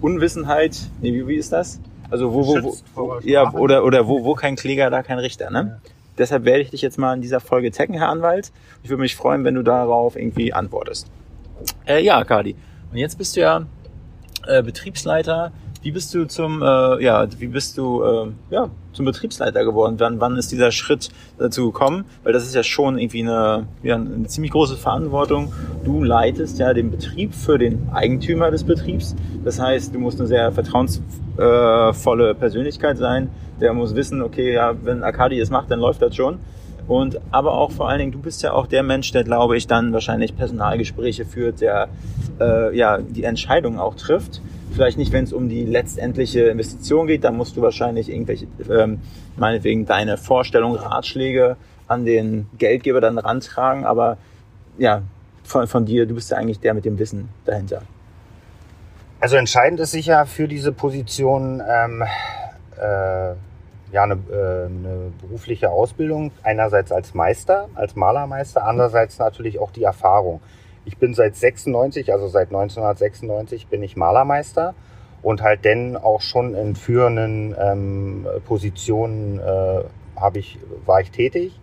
Unwissenheit, 0.00 0.78
nee, 1.00 1.12
wie, 1.12 1.26
wie 1.26 1.34
ist 1.34 1.52
das? 1.52 1.80
Also 2.10 2.32
wo, 2.32 2.46
wo, 2.46 2.62
wo, 2.62 2.76
vor 2.94 3.24
ja, 3.24 3.52
oder, 3.52 3.84
oder 3.84 4.06
wo, 4.06 4.24
wo 4.24 4.34
kein 4.34 4.56
Kläger, 4.56 4.90
da 4.90 5.02
kein 5.02 5.18
Richter, 5.18 5.50
ne? 5.50 5.80
Deshalb 6.18 6.44
werde 6.44 6.62
ich 6.62 6.70
dich 6.70 6.82
jetzt 6.82 6.98
mal 6.98 7.14
in 7.14 7.20
dieser 7.20 7.40
Folge 7.40 7.70
taggen, 7.70 7.94
Herr 7.94 8.08
Anwalt. 8.08 8.50
Ich 8.82 8.88
würde 8.88 9.02
mich 9.02 9.16
freuen, 9.16 9.44
wenn 9.44 9.54
du 9.54 9.62
darauf 9.62 10.16
irgendwie 10.16 10.52
antwortest. 10.52 11.08
Äh, 11.86 12.02
ja, 12.02 12.24
Kadi. 12.24 12.56
Und 12.90 12.96
jetzt 12.96 13.18
bist 13.18 13.36
du 13.36 13.40
ja 13.40 13.66
äh, 14.46 14.62
Betriebsleiter. 14.62 15.52
Wie 15.86 15.92
bist 15.92 16.12
du 16.14 16.26
zum, 16.26 16.62
äh, 16.62 17.00
ja, 17.00 17.28
wie 17.38 17.46
bist 17.46 17.78
du, 17.78 18.02
äh, 18.02 18.26
ja, 18.50 18.70
zum 18.92 19.04
Betriebsleiter 19.04 19.64
geworden? 19.64 19.94
Wann, 19.98 20.18
wann 20.18 20.36
ist 20.36 20.50
dieser 20.50 20.72
Schritt 20.72 21.10
dazu 21.38 21.66
gekommen? 21.66 22.06
Weil 22.24 22.32
das 22.32 22.42
ist 22.42 22.56
ja 22.56 22.64
schon 22.64 22.98
irgendwie 22.98 23.22
eine, 23.22 23.68
ja, 23.84 23.94
eine 23.94 24.26
ziemlich 24.26 24.50
große 24.50 24.74
Verantwortung. 24.74 25.52
Du 25.84 26.02
leitest 26.02 26.58
ja 26.58 26.74
den 26.74 26.90
Betrieb 26.90 27.36
für 27.36 27.56
den 27.56 27.88
Eigentümer 27.92 28.50
des 28.50 28.64
Betriebs. 28.64 29.14
Das 29.44 29.60
heißt, 29.60 29.94
du 29.94 30.00
musst 30.00 30.18
eine 30.18 30.26
sehr 30.26 30.50
vertrauensvolle 30.50 32.34
Persönlichkeit 32.34 32.98
sein. 32.98 33.30
Der 33.60 33.72
muss 33.72 33.94
wissen, 33.94 34.22
okay, 34.22 34.54
ja, 34.54 34.74
wenn 34.82 35.04
Arkadi 35.04 35.38
es 35.38 35.50
macht, 35.50 35.70
dann 35.70 35.78
läuft 35.78 36.02
das 36.02 36.16
schon. 36.16 36.40
Und 36.88 37.20
aber 37.30 37.52
auch 37.52 37.70
vor 37.70 37.88
allen 37.88 38.00
Dingen, 38.00 38.12
du 38.12 38.18
bist 38.18 38.42
ja 38.42 38.54
auch 38.54 38.66
der 38.66 38.82
Mensch, 38.82 39.12
der, 39.12 39.22
glaube 39.22 39.56
ich, 39.56 39.68
dann 39.68 39.92
wahrscheinlich 39.92 40.34
Personalgespräche 40.34 41.24
führt, 41.24 41.60
der 41.60 41.86
äh, 42.40 42.76
ja 42.76 42.98
die 42.98 43.22
Entscheidungen 43.22 43.78
auch 43.78 43.94
trifft. 43.94 44.40
Vielleicht 44.76 44.98
nicht, 44.98 45.10
wenn 45.10 45.24
es 45.24 45.32
um 45.32 45.48
die 45.48 45.64
letztendliche 45.64 46.48
Investition 46.48 47.06
geht, 47.06 47.24
da 47.24 47.30
musst 47.30 47.56
du 47.56 47.62
wahrscheinlich 47.62 48.10
irgendwelche, 48.10 48.46
ähm, 48.70 49.00
meinetwegen 49.34 49.86
deine 49.86 50.18
Vorstellungen, 50.18 50.76
Ratschläge 50.76 51.56
an 51.88 52.04
den 52.04 52.46
Geldgeber 52.58 53.00
dann 53.00 53.16
rantragen. 53.16 53.86
Aber 53.86 54.18
ja, 54.76 55.00
von, 55.44 55.66
von 55.66 55.86
dir, 55.86 56.04
du 56.04 56.14
bist 56.14 56.30
ja 56.30 56.36
eigentlich 56.36 56.60
der 56.60 56.74
mit 56.74 56.84
dem 56.84 56.98
Wissen 56.98 57.30
dahinter. 57.46 57.80
Also 59.18 59.36
entscheidend 59.36 59.80
ist 59.80 59.92
sicher 59.92 60.26
für 60.26 60.46
diese 60.46 60.72
Position 60.72 61.62
ähm, 61.66 62.02
äh, 62.78 63.28
ja, 63.92 64.02
eine, 64.02 64.18
äh, 64.30 64.66
eine 64.66 65.10
berufliche 65.22 65.70
Ausbildung, 65.70 66.32
einerseits 66.42 66.92
als 66.92 67.14
Meister, 67.14 67.70
als 67.76 67.96
Malermeister, 67.96 68.62
andererseits 68.62 69.18
natürlich 69.18 69.58
auch 69.58 69.70
die 69.70 69.84
Erfahrung. 69.84 70.42
Ich 70.86 70.98
bin 70.98 71.14
seit 71.14 71.34
96, 71.34 72.12
also 72.12 72.28
seit 72.28 72.48
1996 72.48 73.66
bin 73.66 73.82
ich 73.82 73.96
Malermeister 73.96 74.74
und 75.20 75.42
halt 75.42 75.64
denn 75.64 75.96
auch 75.96 76.20
schon 76.20 76.54
in 76.54 76.76
führenden 76.76 77.56
ähm, 77.60 78.26
Positionen 78.46 79.40
äh, 79.40 79.82
hab 80.14 80.36
ich, 80.36 80.60
war 80.86 81.00
ich 81.00 81.10
tätig. 81.10 81.58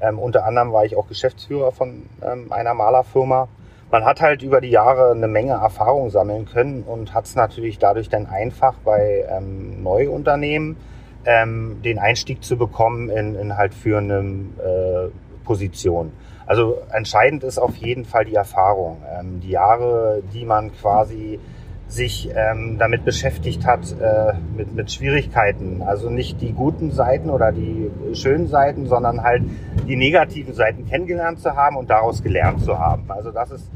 Ähm, 0.00 0.20
unter 0.20 0.44
anderem 0.44 0.72
war 0.72 0.84
ich 0.84 0.96
auch 0.96 1.08
Geschäftsführer 1.08 1.72
von 1.72 2.04
ähm, 2.22 2.52
einer 2.52 2.72
Malerfirma. 2.72 3.48
Man 3.90 4.04
hat 4.04 4.20
halt 4.20 4.42
über 4.42 4.60
die 4.60 4.70
Jahre 4.70 5.10
eine 5.10 5.26
Menge 5.26 5.54
Erfahrung 5.54 6.10
sammeln 6.10 6.44
können 6.44 6.84
und 6.84 7.14
hat 7.14 7.24
es 7.24 7.34
natürlich 7.34 7.80
dadurch 7.80 8.08
dann 8.08 8.26
einfach 8.26 8.74
bei 8.84 9.26
ähm, 9.28 9.82
Neuunternehmen 9.82 10.76
ähm, 11.24 11.80
den 11.84 11.98
Einstieg 11.98 12.44
zu 12.44 12.56
bekommen 12.56 13.10
in, 13.10 13.34
in 13.34 13.56
halt 13.56 13.74
führenden 13.74 14.54
äh, 14.60 15.08
Positionen. 15.44 16.12
Also 16.48 16.78
entscheidend 16.90 17.44
ist 17.44 17.58
auf 17.58 17.76
jeden 17.76 18.06
Fall 18.06 18.24
die 18.24 18.34
Erfahrung. 18.34 19.02
Ähm, 19.14 19.40
die 19.40 19.50
Jahre, 19.50 20.22
die 20.32 20.46
man 20.46 20.72
quasi 20.72 21.38
sich 21.88 22.30
ähm, 22.34 22.78
damit 22.78 23.04
beschäftigt 23.04 23.66
hat, 23.66 23.94
äh, 24.00 24.32
mit, 24.56 24.74
mit 24.74 24.90
Schwierigkeiten. 24.90 25.82
Also 25.82 26.08
nicht 26.08 26.40
die 26.40 26.52
guten 26.52 26.90
Seiten 26.90 27.28
oder 27.28 27.52
die 27.52 27.90
schönen 28.14 28.48
Seiten, 28.48 28.86
sondern 28.86 29.22
halt 29.22 29.42
die 29.86 29.96
negativen 29.96 30.54
Seiten 30.54 30.86
kennengelernt 30.86 31.38
zu 31.38 31.54
haben 31.54 31.76
und 31.76 31.90
daraus 31.90 32.22
gelernt 32.22 32.62
zu 32.62 32.78
haben. 32.78 33.04
Also 33.08 33.30
das 33.30 33.50
ist 33.50 33.70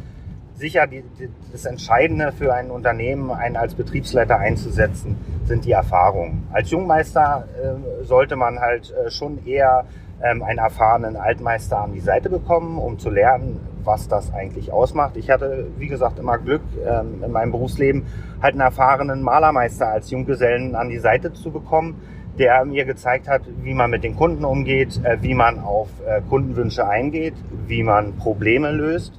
sicher 0.54 0.87
die, 0.87 1.02
die, 1.18 1.28
das 1.50 1.64
Entscheidende 1.64 2.32
für 2.32 2.54
ein 2.54 2.71
Unternehmen, 2.71 3.30
einen 3.30 3.56
als 3.56 3.75
Betriebsleiter 3.75 4.38
einzusetzen, 4.38 5.16
sind 5.44 5.64
die 5.64 5.73
Erfahrungen. 5.73 6.47
Als 6.52 6.71
Jungmeister 6.71 7.47
äh, 7.62 8.04
sollte 8.04 8.37
man 8.37 8.59
halt 8.59 8.92
äh, 8.92 9.11
schon 9.11 9.44
eher 9.47 9.87
ähm, 10.23 10.42
einen 10.42 10.59
erfahrenen 10.59 11.16
Altmeister 11.16 11.80
an 11.80 11.92
die 11.92 12.00
Seite 12.00 12.30
bekommen, 12.30 12.78
um 12.78 12.99
zu 12.99 13.11
lernen, 13.11 13.61
was 13.85 14.09
das 14.09 14.32
eigentlich 14.32 14.73
ausmacht. 14.73 15.16
Ich 15.16 15.30
hatte, 15.30 15.66
wie 15.78 15.88
gesagt, 15.88 16.18
immer 16.18 16.38
Glück 16.38 16.62
ähm, 16.87 17.25
in 17.25 17.32
meinem 17.32 17.50
Berufsleben, 17.50 18.06
halt 18.40 18.54
einen 18.54 18.61
erfahrenen 18.61 19.23
Malermeister 19.23 19.88
als 19.88 20.11
Junggesellen 20.11 20.76
an 20.76 20.88
die 20.88 20.99
Seite 20.99 21.32
zu 21.32 21.50
bekommen, 21.50 22.00
der 22.38 22.64
mir 22.64 22.85
gezeigt 22.85 23.28
hat, 23.28 23.42
wie 23.62 23.75
man 23.75 23.90
mit 23.90 24.04
den 24.04 24.16
Kunden 24.16 24.44
umgeht, 24.44 25.00
äh, 25.04 25.18
wie 25.21 25.35
man 25.35 25.59
auf 25.59 25.88
äh, 26.06 26.21
Kundenwünsche 26.28 26.87
eingeht, 26.87 27.35
wie 27.66 27.82
man 27.82 28.16
Probleme 28.16 28.71
löst. 28.71 29.18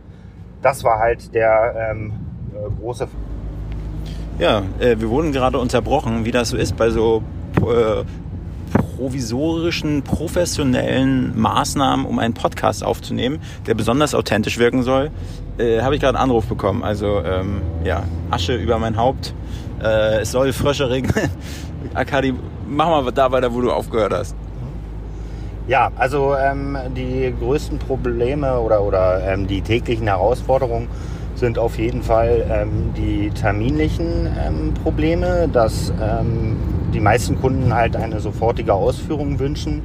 Das 0.64 0.84
war 0.84 0.98
halt 0.98 1.34
der 1.36 1.92
ähm, 1.92 2.14
äh, 2.54 2.82
große. 2.82 3.08
Ja, 4.40 4.64
äh, 4.80 4.96
wir 5.00 5.10
wurden 5.10 5.32
gerade 5.32 5.60
unterbrochen, 5.60 6.26
wie 6.26 6.32
das 6.32 6.50
so 6.50 6.58
ist 6.58 6.76
bei 6.76 6.90
so 6.90 7.22
äh, 7.58 8.04
provisorischen, 8.74 10.02
professionellen 10.02 11.40
Maßnahmen, 11.40 12.06
um 12.06 12.18
einen 12.18 12.34
Podcast 12.34 12.84
aufzunehmen, 12.84 13.40
der 13.68 13.76
besonders 13.76 14.16
authentisch 14.16 14.58
wirken 14.58 14.82
soll, 14.82 15.12
äh, 15.58 15.82
habe 15.82 15.96
ich 15.96 16.02
gerade 16.02 16.18
einen 16.18 16.30
Anruf 16.30 16.46
bekommen. 16.48 16.84
Also 16.84 17.22
ähm, 17.24 17.62
ja, 17.84 18.04
Asche 18.32 18.56
über 18.56 18.80
mein 18.80 18.98
Haupt. 18.98 19.36
Äh, 19.84 20.22
es 20.22 20.32
soll 20.32 20.54
Frösche 20.54 20.90
regnen. 20.90 21.30
Akadi, 21.94 22.34
mach 22.68 22.88
mal 22.88 23.12
da 23.12 23.32
weiter, 23.32 23.54
wo 23.54 23.62
du 23.62 23.72
aufgehört 23.72 24.14
hast. 24.14 24.36
Ja, 25.66 25.92
also 25.96 26.36
ähm, 26.36 26.78
die 26.96 27.34
größten 27.40 27.80
Probleme 27.80 28.60
oder, 28.60 28.84
oder 28.84 29.26
ähm, 29.26 29.48
die 29.48 29.62
täglichen 29.62 30.08
Herausforderungen 30.08 30.90
sind 31.36 31.58
auf 31.58 31.78
jeden 31.78 32.04
Fall 32.04 32.46
ähm, 32.52 32.94
die 32.98 33.30
terminlichen 33.30 34.28
ähm, 34.46 34.74
Probleme, 34.84 35.48
dass 35.48 35.94
ähm, 36.02 36.58
die 36.94 37.00
meisten 37.00 37.40
Kunden 37.40 37.74
halt 37.74 37.96
eine 37.96 38.20
sofortige 38.20 38.74
Ausführung 38.74 39.40
wünschen 39.40 39.84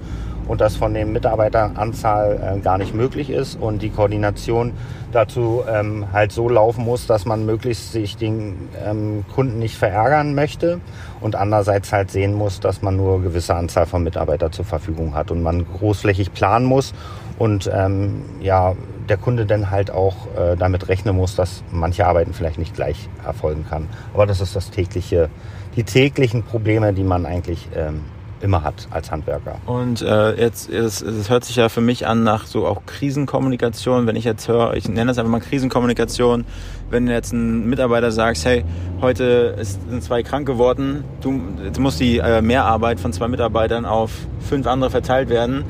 und 0.49 0.61
das 0.61 0.77
von 0.77 0.95
den 0.95 1.13
Mitarbeiteranzahl 1.13 2.57
äh, 2.57 2.61
gar 2.61 2.79
nicht 2.79 2.95
möglich 2.95 3.31
ist 3.31 3.61
und 3.61 3.83
die 3.83 3.91
Koordination 3.91 4.73
dazu 5.13 5.63
ähm, 5.71 6.07
halt 6.13 6.33
so 6.33 6.49
laufen 6.49 6.85
muss, 6.85 7.07
dass 7.07 7.25
man 7.25 7.47
möglichst 7.47 7.93
sich 7.93 8.17
den 8.17 8.69
ähm, 8.85 9.25
Kunden 9.35 9.59
nicht 9.59 9.77
verärgern 9.77 10.35
möchte 10.35 10.81
und 11.21 11.37
andererseits 11.37 11.93
halt 11.93 12.11
sehen 12.11 12.35
muss, 12.35 12.61
dass 12.61 12.83
man 12.83 12.97
nur 12.97 13.23
gewisse 13.23 13.55
Anzahl 13.55 13.87
von 13.87 14.03
Mitarbeitern 14.03 14.53
zur 14.53 14.65
Verfügung 14.65 15.15
hat 15.15 15.31
und 15.31 15.43
man 15.43 15.67
großflächig 15.79 16.33
planen 16.33 16.67
muss 16.67 16.95
und 17.39 17.71
ähm, 17.73 18.23
ja 18.41 18.75
der 19.09 19.17
Kunde 19.17 19.47
dann 19.47 19.71
halt 19.71 19.91
auch 19.91 20.27
äh, 20.37 20.57
damit 20.57 20.89
rechnen 20.89 21.17
muss, 21.17 21.35
dass 21.35 21.63
manche 21.71 22.07
Arbeiten 22.07 22.35
vielleicht 22.35 22.59
nicht 22.59 22.75
gleich 22.75 23.09
erfolgen 23.25 23.65
kann. 23.69 23.89
Aber 24.13 24.27
das 24.27 24.43
ist 24.43 24.55
das 24.55 24.71
tägliche 24.71 25.31
die 25.77 25.85
täglichen 25.85 26.43
Probleme, 26.43 26.93
die 26.93 27.05
man 27.05 27.25
eigentlich 27.25 27.69
ähm, 27.77 28.01
immer 28.41 28.63
hat 28.63 28.89
als 28.91 29.11
Handwerker. 29.11 29.57
Und 29.67 30.03
äh, 30.03 30.41
jetzt, 30.41 30.71
es, 30.71 31.01
es 31.03 31.31
hört 31.31 31.45
sich 31.45 31.57
ja 31.57 31.69
für 31.69 31.81
mich 31.81 32.07
an 32.07 32.23
nach 32.23 32.47
so 32.47 32.67
auch 32.67 32.83
Krisenkommunikation. 32.87 34.07
Wenn 34.07 34.17
ich 34.17 34.25
jetzt 34.25 34.49
höre, 34.49 34.75
ich 34.75 34.89
nenne 34.89 35.07
das 35.07 35.19
einfach 35.19 35.31
mal 35.31 35.41
Krisenkommunikation, 35.41 36.45
wenn 36.91 37.09
jetzt 37.09 37.33
ein 37.33 37.69
Mitarbeiter 37.69 38.13
sagst, 38.13 38.45
hey, 38.45 38.65
heute 39.01 39.57
sind 39.63 40.03
zwei 40.03 40.23
krank 40.23 40.47
geworden, 40.47 41.05
du, 41.21 41.41
jetzt 41.65 41.79
muss 41.79 41.99
die 41.99 42.19
äh, 42.19 42.41
Mehrarbeit 42.43 43.01
von 43.01 43.13
zwei 43.13 43.29
Mitarbeitern 43.29 43.85
auf 43.85 44.13
fünf 44.41 44.67
andere 44.67 44.91
verteilt 44.91 45.29
werden, 45.29 45.65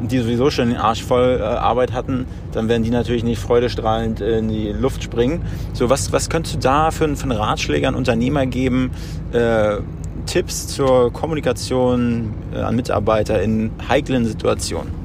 die 0.00 0.18
sowieso 0.18 0.50
schon 0.50 0.68
den 0.68 0.76
Arsch 0.76 1.02
voll 1.02 1.38
äh, 1.40 1.44
Arbeit 1.44 1.92
hatten, 1.92 2.26
dann 2.52 2.68
werden 2.68 2.82
die 2.82 2.90
natürlich 2.90 3.24
nicht 3.24 3.40
freudestrahlend 3.40 4.20
in 4.20 4.48
die 4.48 4.72
Luft 4.72 5.02
springen. 5.02 5.42
So, 5.72 5.90
was, 5.90 6.12
was 6.12 6.28
könntest 6.28 6.56
du 6.56 6.58
da 6.58 6.90
für, 6.90 7.14
für 7.16 7.22
einen 7.24 7.32
Ratschläger 7.32 7.88
an 7.88 7.94
Unternehmer 7.94 8.46
geben? 8.46 8.90
Äh, 9.32 9.78
Tipps 10.26 10.68
zur 10.68 11.12
Kommunikation 11.12 12.32
äh, 12.54 12.58
an 12.58 12.76
Mitarbeiter 12.76 13.42
in 13.42 13.70
heiklen 13.88 14.24
Situationen? 14.24 15.04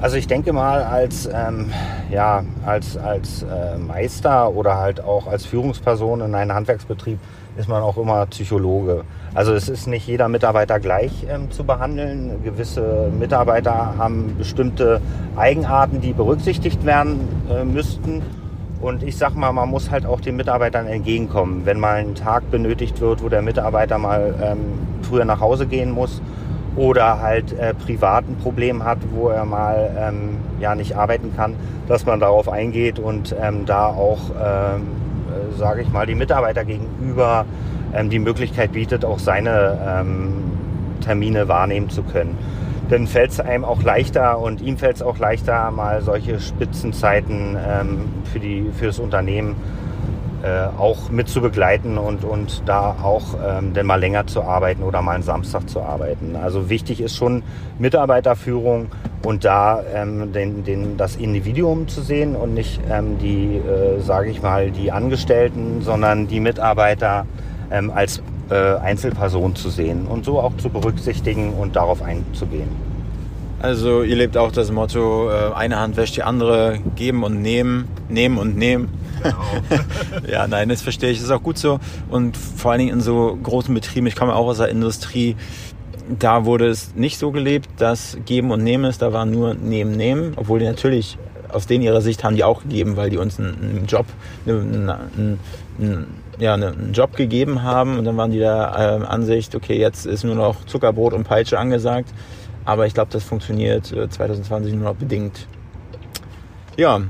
Also 0.00 0.16
ich 0.16 0.26
denke 0.26 0.54
mal, 0.54 0.82
als, 0.82 1.28
ähm, 1.30 1.70
ja, 2.10 2.42
als, 2.64 2.96
als 2.96 3.42
äh, 3.42 3.76
Meister 3.76 4.50
oder 4.50 4.78
halt 4.78 5.04
auch 5.04 5.26
als 5.26 5.44
Führungsperson 5.44 6.22
in 6.22 6.34
einem 6.34 6.54
Handwerksbetrieb 6.54 7.18
ist 7.58 7.68
man 7.68 7.82
auch 7.82 7.98
immer 7.98 8.24
Psychologe. 8.26 9.04
Also 9.34 9.52
es 9.52 9.68
ist 9.68 9.86
nicht 9.86 10.06
jeder 10.06 10.28
Mitarbeiter 10.28 10.80
gleich 10.80 11.26
ähm, 11.28 11.50
zu 11.50 11.64
behandeln. 11.64 12.42
Gewisse 12.42 13.10
Mitarbeiter 13.18 13.94
haben 13.98 14.36
bestimmte 14.38 15.02
Eigenarten, 15.36 16.00
die 16.00 16.14
berücksichtigt 16.14 16.86
werden 16.86 17.28
äh, 17.50 17.64
müssten. 17.64 18.22
Und 18.80 19.02
ich 19.02 19.16
sag 19.16 19.34
mal, 19.34 19.52
man 19.52 19.68
muss 19.68 19.90
halt 19.90 20.06
auch 20.06 20.20
den 20.20 20.36
Mitarbeitern 20.36 20.86
entgegenkommen. 20.86 21.66
Wenn 21.66 21.78
mal 21.78 21.96
ein 21.96 22.14
Tag 22.14 22.50
benötigt 22.50 23.00
wird, 23.00 23.22
wo 23.22 23.28
der 23.28 23.42
Mitarbeiter 23.42 23.98
mal 23.98 24.34
ähm, 24.42 24.58
früher 25.02 25.24
nach 25.26 25.40
Hause 25.40 25.66
gehen 25.66 25.90
muss 25.90 26.22
oder 26.76 27.20
halt 27.20 27.52
äh, 27.58 27.74
privat 27.74 28.26
ein 28.26 28.36
Problem 28.36 28.84
hat, 28.84 28.98
wo 29.12 29.28
er 29.28 29.44
mal 29.44 29.90
ähm, 29.98 30.38
ja 30.60 30.74
nicht 30.74 30.96
arbeiten 30.96 31.34
kann, 31.36 31.56
dass 31.88 32.06
man 32.06 32.20
darauf 32.20 32.48
eingeht 32.48 32.98
und 32.98 33.34
ähm, 33.40 33.66
da 33.66 33.86
auch, 33.86 34.30
ähm, 34.30 34.82
äh, 35.28 35.58
sage 35.58 35.82
ich 35.82 35.90
mal, 35.90 36.06
die 36.06 36.14
Mitarbeiter 36.14 36.64
gegenüber 36.64 37.44
ähm, 37.92 38.08
die 38.08 38.18
Möglichkeit 38.18 38.72
bietet, 38.72 39.04
auch 39.04 39.18
seine 39.18 39.78
ähm, 39.86 40.32
Termine 41.02 41.48
wahrnehmen 41.48 41.90
zu 41.90 42.02
können. 42.02 42.38
Dann 42.90 43.06
fällt 43.06 43.30
es 43.30 43.40
einem 43.40 43.64
auch 43.64 43.82
leichter 43.82 44.38
und 44.40 44.60
ihm 44.60 44.76
fällt 44.76 44.96
es 44.96 45.02
auch 45.02 45.18
leichter, 45.18 45.70
mal 45.70 46.02
solche 46.02 46.40
Spitzenzeiten 46.40 47.56
ähm, 47.56 48.08
für, 48.32 48.40
die, 48.40 48.66
für 48.76 48.86
das 48.86 48.98
Unternehmen 48.98 49.54
äh, 50.42 50.66
auch 50.78 51.10
mit 51.10 51.28
zu 51.28 51.40
begleiten 51.40 51.98
und, 51.98 52.24
und 52.24 52.62
da 52.66 52.96
auch 53.02 53.36
ähm, 53.46 53.74
denn 53.74 53.86
mal 53.86 54.00
länger 54.00 54.26
zu 54.26 54.42
arbeiten 54.42 54.82
oder 54.82 55.02
mal 55.02 55.12
einen 55.12 55.22
Samstag 55.22 55.68
zu 55.68 55.82
arbeiten. 55.82 56.34
Also 56.34 56.68
wichtig 56.68 57.00
ist 57.00 57.16
schon 57.16 57.42
Mitarbeiterführung 57.78 58.86
und 59.22 59.44
da 59.44 59.82
ähm, 59.94 60.32
den, 60.32 60.64
den, 60.64 60.96
das 60.96 61.16
Individuum 61.16 61.88
zu 61.88 62.00
sehen 62.00 62.34
und 62.34 62.54
nicht 62.54 62.80
ähm, 62.90 63.18
die, 63.18 63.56
äh, 63.58 64.00
sage 64.00 64.30
ich 64.30 64.42
mal, 64.42 64.70
die 64.70 64.90
Angestellten, 64.90 65.82
sondern 65.82 66.26
die 66.26 66.40
Mitarbeiter 66.40 67.26
ähm, 67.70 67.92
als 67.94 68.22
äh, 68.50 68.76
Einzelperson 68.76 69.54
zu 69.56 69.70
sehen 69.70 70.06
und 70.06 70.24
so 70.24 70.40
auch 70.40 70.56
zu 70.56 70.68
berücksichtigen 70.68 71.54
und 71.54 71.76
darauf 71.76 72.02
einzugehen. 72.02 72.68
Also 73.62 74.02
ihr 74.02 74.16
lebt 74.16 74.36
auch 74.36 74.52
das 74.52 74.72
Motto, 74.72 75.30
äh, 75.30 75.52
eine 75.54 75.78
Hand 75.78 75.96
wäscht 75.96 76.16
die 76.16 76.22
andere, 76.22 76.78
geben 76.96 77.22
und 77.24 77.42
nehmen, 77.42 77.88
nehmen 78.08 78.38
und 78.38 78.56
nehmen. 78.56 78.88
Genau. 79.22 79.36
ja, 80.30 80.48
nein, 80.48 80.70
das 80.70 80.80
verstehe 80.80 81.10
ich, 81.10 81.18
das 81.18 81.26
ist 81.26 81.30
auch 81.30 81.42
gut 81.42 81.58
so. 81.58 81.78
Und 82.08 82.36
vor 82.36 82.72
allen 82.72 82.80
Dingen 82.80 82.94
in 82.94 83.00
so 83.02 83.38
großen 83.42 83.74
Betrieben, 83.74 84.06
ich 84.06 84.16
komme 84.16 84.34
auch 84.34 84.46
aus 84.46 84.58
der 84.58 84.68
Industrie, 84.68 85.36
da 86.18 86.44
wurde 86.46 86.68
es 86.68 86.94
nicht 86.94 87.18
so 87.18 87.30
gelebt, 87.30 87.68
dass 87.76 88.16
geben 88.24 88.50
und 88.50 88.64
nehmen 88.64 88.84
ist, 88.84 89.02
da 89.02 89.12
war 89.12 89.26
nur 89.26 89.54
nehmen, 89.54 89.96
nehmen, 89.96 90.32
obwohl 90.36 90.58
die 90.58 90.64
natürlich 90.64 91.18
aus 91.52 91.66
denen 91.66 91.84
ihrer 91.84 92.00
Sicht 92.00 92.24
haben 92.24 92.36
die 92.36 92.44
auch 92.44 92.62
gegeben, 92.62 92.96
weil 92.96 93.10
die 93.10 93.18
uns 93.18 93.38
einen, 93.38 93.56
einen 93.60 93.86
Job, 93.86 94.06
einen, 94.46 94.88
einen, 94.88 96.06
ja, 96.40 96.54
einen 96.54 96.92
Job 96.92 97.16
gegeben 97.16 97.62
haben 97.62 97.98
und 97.98 98.04
dann 98.04 98.16
waren 98.16 98.30
die 98.30 98.38
der 98.38 99.00
äh, 99.02 99.06
Ansicht, 99.06 99.54
okay, 99.54 99.78
jetzt 99.78 100.06
ist 100.06 100.24
nur 100.24 100.34
noch 100.34 100.64
Zuckerbrot 100.64 101.12
und 101.12 101.24
Peitsche 101.24 101.58
angesagt. 101.58 102.12
Aber 102.64 102.86
ich 102.86 102.94
glaube, 102.94 103.10
das 103.12 103.24
funktioniert 103.24 103.92
äh, 103.92 104.08
2020 104.08 104.74
nur 104.74 104.84
noch 104.84 104.96
bedingt. 104.96 105.46
Ja, 106.76 107.02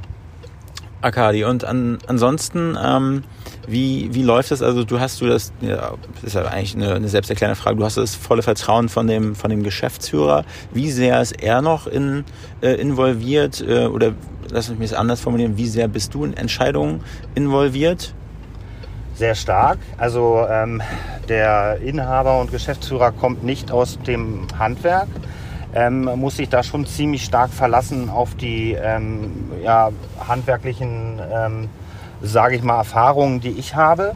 Akadi. 1.02 1.44
Und 1.44 1.64
an, 1.64 1.98
ansonsten, 2.06 2.76
ähm, 2.82 3.22
Wie, 3.66 4.12
wie 4.12 4.22
läuft 4.22 4.50
das? 4.50 4.62
Also 4.62 4.84
du 4.84 4.98
hast 4.98 5.20
du 5.20 5.26
das, 5.26 5.52
ja, 5.60 5.92
das 6.14 6.24
ist 6.24 6.34
ja 6.34 6.42
eigentlich 6.44 6.74
eine, 6.74 6.94
eine 6.94 7.08
selbsterklärende 7.08 7.60
Frage, 7.60 7.76
du 7.76 7.84
hast 7.84 7.96
das 7.96 8.16
volle 8.16 8.42
Vertrauen 8.42 8.88
von 8.88 9.06
dem, 9.06 9.34
von 9.36 9.50
dem 9.50 9.62
Geschäftsführer. 9.62 10.44
Wie 10.72 10.90
sehr 10.90 11.20
ist 11.20 11.40
er 11.40 11.62
noch 11.62 11.86
in, 11.86 12.24
äh, 12.62 12.72
involviert 12.72 13.60
äh, 13.60 13.86
oder 13.86 14.12
lass 14.50 14.70
mich 14.70 14.90
es 14.90 14.94
anders 14.94 15.20
formulieren, 15.20 15.56
wie 15.56 15.68
sehr 15.68 15.88
bist 15.88 16.14
du 16.14 16.24
in 16.24 16.34
Entscheidungen 16.34 17.02
involviert? 17.34 18.14
Sehr 19.20 19.34
stark. 19.34 19.76
Also 19.98 20.46
ähm, 20.48 20.80
der 21.28 21.76
Inhaber 21.82 22.40
und 22.40 22.50
Geschäftsführer 22.50 23.12
kommt 23.12 23.44
nicht 23.44 23.70
aus 23.70 23.98
dem 23.98 24.46
Handwerk, 24.58 25.08
ähm, 25.74 26.04
muss 26.16 26.38
sich 26.38 26.48
da 26.48 26.62
schon 26.62 26.86
ziemlich 26.86 27.24
stark 27.26 27.50
verlassen 27.50 28.08
auf 28.08 28.34
die 28.34 28.72
ähm, 28.72 29.50
ja, 29.62 29.90
handwerklichen, 30.26 31.20
ähm, 31.30 31.68
sage 32.22 32.56
ich 32.56 32.62
mal, 32.62 32.78
Erfahrungen, 32.78 33.42
die 33.42 33.50
ich 33.50 33.74
habe. 33.74 34.14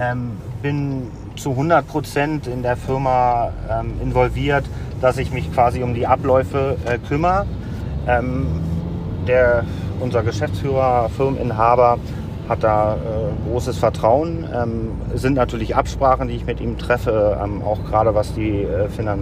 Ähm, 0.00 0.38
bin 0.62 1.10
zu 1.36 1.50
100 1.50 1.86
Prozent 1.86 2.46
in 2.46 2.62
der 2.62 2.78
Firma 2.78 3.52
ähm, 3.70 4.00
involviert, 4.02 4.64
dass 5.02 5.18
ich 5.18 5.30
mich 5.30 5.52
quasi 5.52 5.82
um 5.82 5.92
die 5.92 6.06
Abläufe 6.06 6.78
äh, 6.86 6.96
kümmere. 7.06 7.44
Der, 9.26 9.64
unser 10.00 10.22
Geschäftsführer, 10.22 11.10
Firmeninhaber, 11.10 11.98
hat 12.48 12.62
da 12.64 12.94
äh, 12.94 13.50
großes 13.50 13.78
Vertrauen. 13.78 14.44
Ähm, 14.54 14.90
sind 15.14 15.34
natürlich 15.34 15.76
Absprachen, 15.76 16.28
die 16.28 16.34
ich 16.36 16.46
mit 16.46 16.60
ihm 16.60 16.78
treffe, 16.78 17.38
ähm, 17.42 17.62
auch 17.62 17.84
gerade 17.84 18.14
was 18.14 18.34
die 18.34 18.62
äh, 18.62 18.88
finan 18.88 19.20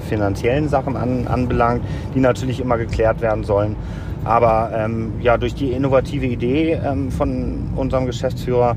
finanziellen 0.00 0.68
Sachen 0.68 0.96
an, 0.96 1.26
anbelangt, 1.26 1.82
die 2.14 2.20
natürlich 2.20 2.60
immer 2.60 2.78
geklärt 2.78 3.20
werden 3.20 3.42
sollen. 3.42 3.74
Aber 4.24 4.70
ähm, 4.72 5.14
ja, 5.20 5.36
durch 5.38 5.54
die 5.54 5.72
innovative 5.72 6.26
Idee 6.26 6.74
ähm, 6.74 7.10
von 7.10 7.70
unserem 7.74 8.06
Geschäftsführer, 8.06 8.76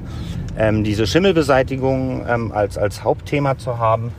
ähm, 0.58 0.84
diese 0.84 1.06
Schimmelbeseitigung 1.06 2.26
ähm, 2.28 2.52
als, 2.52 2.78
als 2.78 3.04
Hauptthema 3.04 3.58
zu 3.58 3.78
haben, 3.78 4.12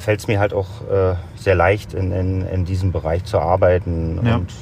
fällt 0.00 0.18
es 0.20 0.26
mir 0.26 0.40
halt 0.40 0.52
auch 0.52 0.66
äh, 0.90 1.14
sehr 1.36 1.54
leicht, 1.54 1.94
in, 1.94 2.10
in, 2.10 2.44
in 2.46 2.64
diesem 2.64 2.90
Bereich 2.90 3.22
zu 3.24 3.38
arbeiten 3.38 4.18
Ja. 4.24 4.36
und 4.36 4.52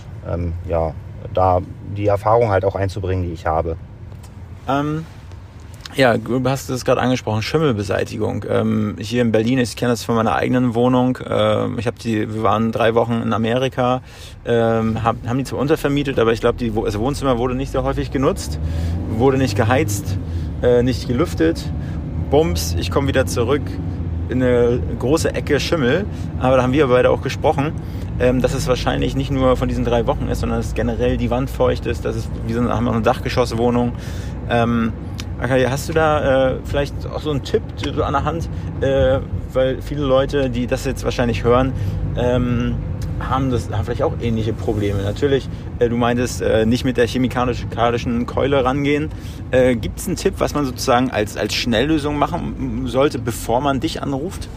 ja, 0.68 0.92
da 1.32 1.60
die 1.96 2.06
Erfahrung 2.08 2.50
halt 2.50 2.64
auch 2.66 2.74
einzubringen, 2.74 3.24
die 3.24 3.32
ich 3.32 3.46
habe. 3.46 3.76
Ähm, 4.68 5.04
ja, 5.94 6.16
du 6.18 6.42
hast 6.48 6.70
es 6.70 6.84
gerade 6.84 7.00
angesprochen, 7.00 7.42
Schimmelbeseitigung. 7.42 8.44
Ähm, 8.48 8.96
hier 8.98 9.22
in 9.22 9.30
Berlin, 9.30 9.58
ich 9.58 9.76
kenne 9.76 9.92
das 9.92 10.02
von 10.02 10.16
meiner 10.16 10.34
eigenen 10.34 10.74
Wohnung. 10.74 11.18
Ähm, 11.24 11.78
ich 11.78 11.86
habe 11.86 11.98
die, 11.98 12.34
wir 12.34 12.42
waren 12.42 12.72
drei 12.72 12.94
Wochen 12.94 13.22
in 13.22 13.32
Amerika, 13.32 14.02
ähm, 14.44 15.04
hab, 15.04 15.16
haben 15.26 15.38
die 15.38 15.44
zwar 15.44 15.60
untervermietet, 15.60 16.18
aber 16.18 16.32
ich 16.32 16.40
glaube, 16.40 16.58
die 16.58 16.72
das 16.72 16.98
Wohnzimmer 16.98 17.38
wurde 17.38 17.54
nicht 17.54 17.70
sehr 17.70 17.84
häufig 17.84 18.10
genutzt, 18.10 18.58
wurde 19.08 19.38
nicht 19.38 19.56
geheizt, 19.56 20.18
äh, 20.62 20.82
nicht 20.82 21.06
gelüftet. 21.06 21.70
Bums, 22.30 22.74
ich 22.76 22.90
komme 22.90 23.06
wieder 23.06 23.26
zurück 23.26 23.62
in 24.28 24.42
eine 24.42 24.80
große 24.98 25.32
Ecke 25.32 25.60
Schimmel. 25.60 26.06
Aber 26.40 26.56
da 26.56 26.62
haben 26.62 26.72
wir 26.72 26.88
beide 26.88 27.10
auch 27.10 27.22
gesprochen, 27.22 27.72
ähm, 28.20 28.40
dass 28.40 28.54
es 28.54 28.66
wahrscheinlich 28.68 29.16
nicht 29.16 29.30
nur 29.30 29.56
von 29.56 29.68
diesen 29.68 29.84
drei 29.84 30.06
Wochen 30.06 30.28
ist, 30.28 30.40
sondern 30.40 30.58
dass 30.60 30.74
generell 30.74 31.16
die 31.16 31.30
Wand 31.30 31.50
feucht 31.50 31.86
ist. 31.86 32.04
Das 32.04 32.16
ist, 32.16 32.28
wir 32.46 32.54
sind, 32.54 32.68
haben 32.68 32.88
auch 32.88 32.92
eine 32.92 33.02
Dachgeschosswohnung. 33.02 33.92
Ähm, 34.48 34.92
Akaya, 35.40 35.70
hast 35.70 35.88
du 35.88 35.92
da 35.92 36.52
äh, 36.52 36.56
vielleicht 36.64 36.94
auch 37.06 37.20
so 37.20 37.30
einen 37.30 37.42
Tipp 37.42 37.62
so 37.76 38.02
an 38.04 38.12
der 38.12 38.24
Hand? 38.24 38.48
Äh, 38.80 39.18
weil 39.52 39.82
viele 39.82 40.02
Leute, 40.02 40.48
die 40.48 40.66
das 40.66 40.84
jetzt 40.84 41.04
wahrscheinlich 41.04 41.44
hören, 41.44 41.72
ähm, 42.16 42.76
haben, 43.20 43.50
das, 43.50 43.70
haben 43.70 43.84
vielleicht 43.84 44.02
auch 44.02 44.14
ähnliche 44.20 44.52
Probleme. 44.52 45.02
Natürlich, 45.02 45.48
äh, 45.78 45.88
du 45.88 45.96
meintest, 45.96 46.42
äh, 46.42 46.66
nicht 46.66 46.84
mit 46.84 46.96
der 46.96 47.06
chemikalischen 47.06 48.26
Keule 48.26 48.64
rangehen. 48.64 49.10
Äh, 49.50 49.76
Gibt 49.76 49.98
es 49.98 50.06
einen 50.06 50.16
Tipp, 50.16 50.34
was 50.38 50.54
man 50.54 50.64
sozusagen 50.64 51.10
als, 51.10 51.36
als 51.36 51.54
Schnelllösung 51.54 52.18
machen 52.18 52.86
sollte, 52.86 53.18
bevor 53.18 53.60
man 53.60 53.80
dich 53.80 54.02
anruft? 54.02 54.48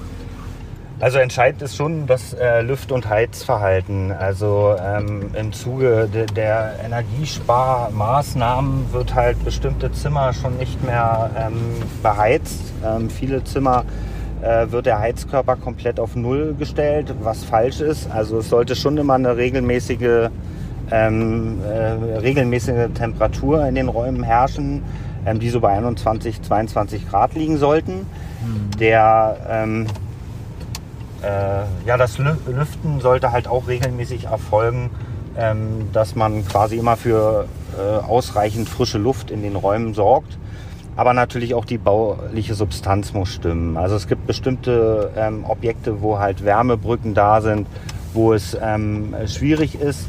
Also 1.00 1.20
entscheidend 1.20 1.62
ist 1.62 1.76
schon 1.76 2.08
das 2.08 2.34
äh, 2.34 2.62
Lüft- 2.62 2.92
und 2.92 3.08
Heizverhalten. 3.08 4.12
Also 4.12 4.76
ähm, 4.84 5.30
im 5.40 5.54
Zuge 5.54 6.10
de 6.12 6.26
der 6.26 6.74
Energiesparmaßnahmen 6.84 8.92
wird 8.92 9.14
halt 9.14 9.46
bestimmte 9.46 9.92
Zimmer 9.92 10.34
schon 10.34 10.58
nicht 10.58 10.84
mehr 10.84 11.30
ähm, 11.38 11.54
beheizt. 12.02 12.74
Ähm, 12.84 13.12
viele 13.12 13.44
Zimmer 13.44 13.86
äh, 14.42 14.72
wird 14.72 14.88
der 14.88 14.98
Heizkörper 14.98 15.56
komplett 15.56 16.00
auf 16.00 16.16
Null 16.16 16.56
gestellt, 16.58 17.14
was 17.22 17.44
falsch 17.44 17.80
ist. 17.80 18.10
Also 18.10 18.40
es 18.40 18.50
sollte 18.50 18.76
schon 18.76 18.98
immer 18.98 19.14
eine 19.14 19.38
regelmäßige, 19.38 20.30
ähm, 20.90 21.60
äh, 21.64 22.18
regelmäßige 22.18 22.90
Temperatur 22.96 23.68
in 23.68 23.76
den 23.76 23.88
Räumen 23.88 24.24
herrschen, 24.24 24.82
ähm, 25.28 25.40
die 25.40 25.50
so 25.50 25.60
bei 25.60 25.78
21, 25.78 26.42
22 26.42 27.08
Grad 27.08 27.36
liegen 27.36 27.58
sollten. 27.58 28.08
Der 28.80 29.38
ähm, 29.48 29.86
äh, 29.86 30.07
ja, 31.22 31.98
das 31.98 32.20
Lü- 32.20 32.38
Lüften 32.48 33.00
sollte 33.00 33.32
halt 33.32 33.48
auch 33.48 33.68
regelmäßig 33.68 34.26
erfolgen, 34.26 34.92
ähm, 35.38 35.90
dass 35.94 36.16
man 36.16 36.48
quasi 36.48 36.78
immer 36.78 36.96
für 36.96 37.46
äh, 37.78 38.06
ausreichend 38.06 38.70
frische 38.70 38.98
Luft 38.98 39.32
in 39.32 39.42
den 39.42 39.56
Räumen 39.56 39.94
sorgt. 39.94 40.38
Aber 40.96 41.14
natürlich 41.14 41.54
auch 41.54 41.66
die 41.66 41.78
bauliche 41.78 42.56
Substanz 42.56 43.14
muss 43.14 43.30
stimmen. 43.30 43.78
Also 43.78 43.96
es 43.96 44.08
gibt 44.08 44.26
bestimmte 44.26 45.12
ähm, 45.16 45.46
Objekte, 45.48 46.02
wo 46.02 46.18
halt 46.18 46.44
Wärmebrücken 46.44 47.14
da 47.14 47.42
sind, 47.42 47.68
wo 48.14 48.34
es 48.34 48.58
ähm, 48.60 49.14
schwierig 49.28 49.80
ist, 49.80 50.08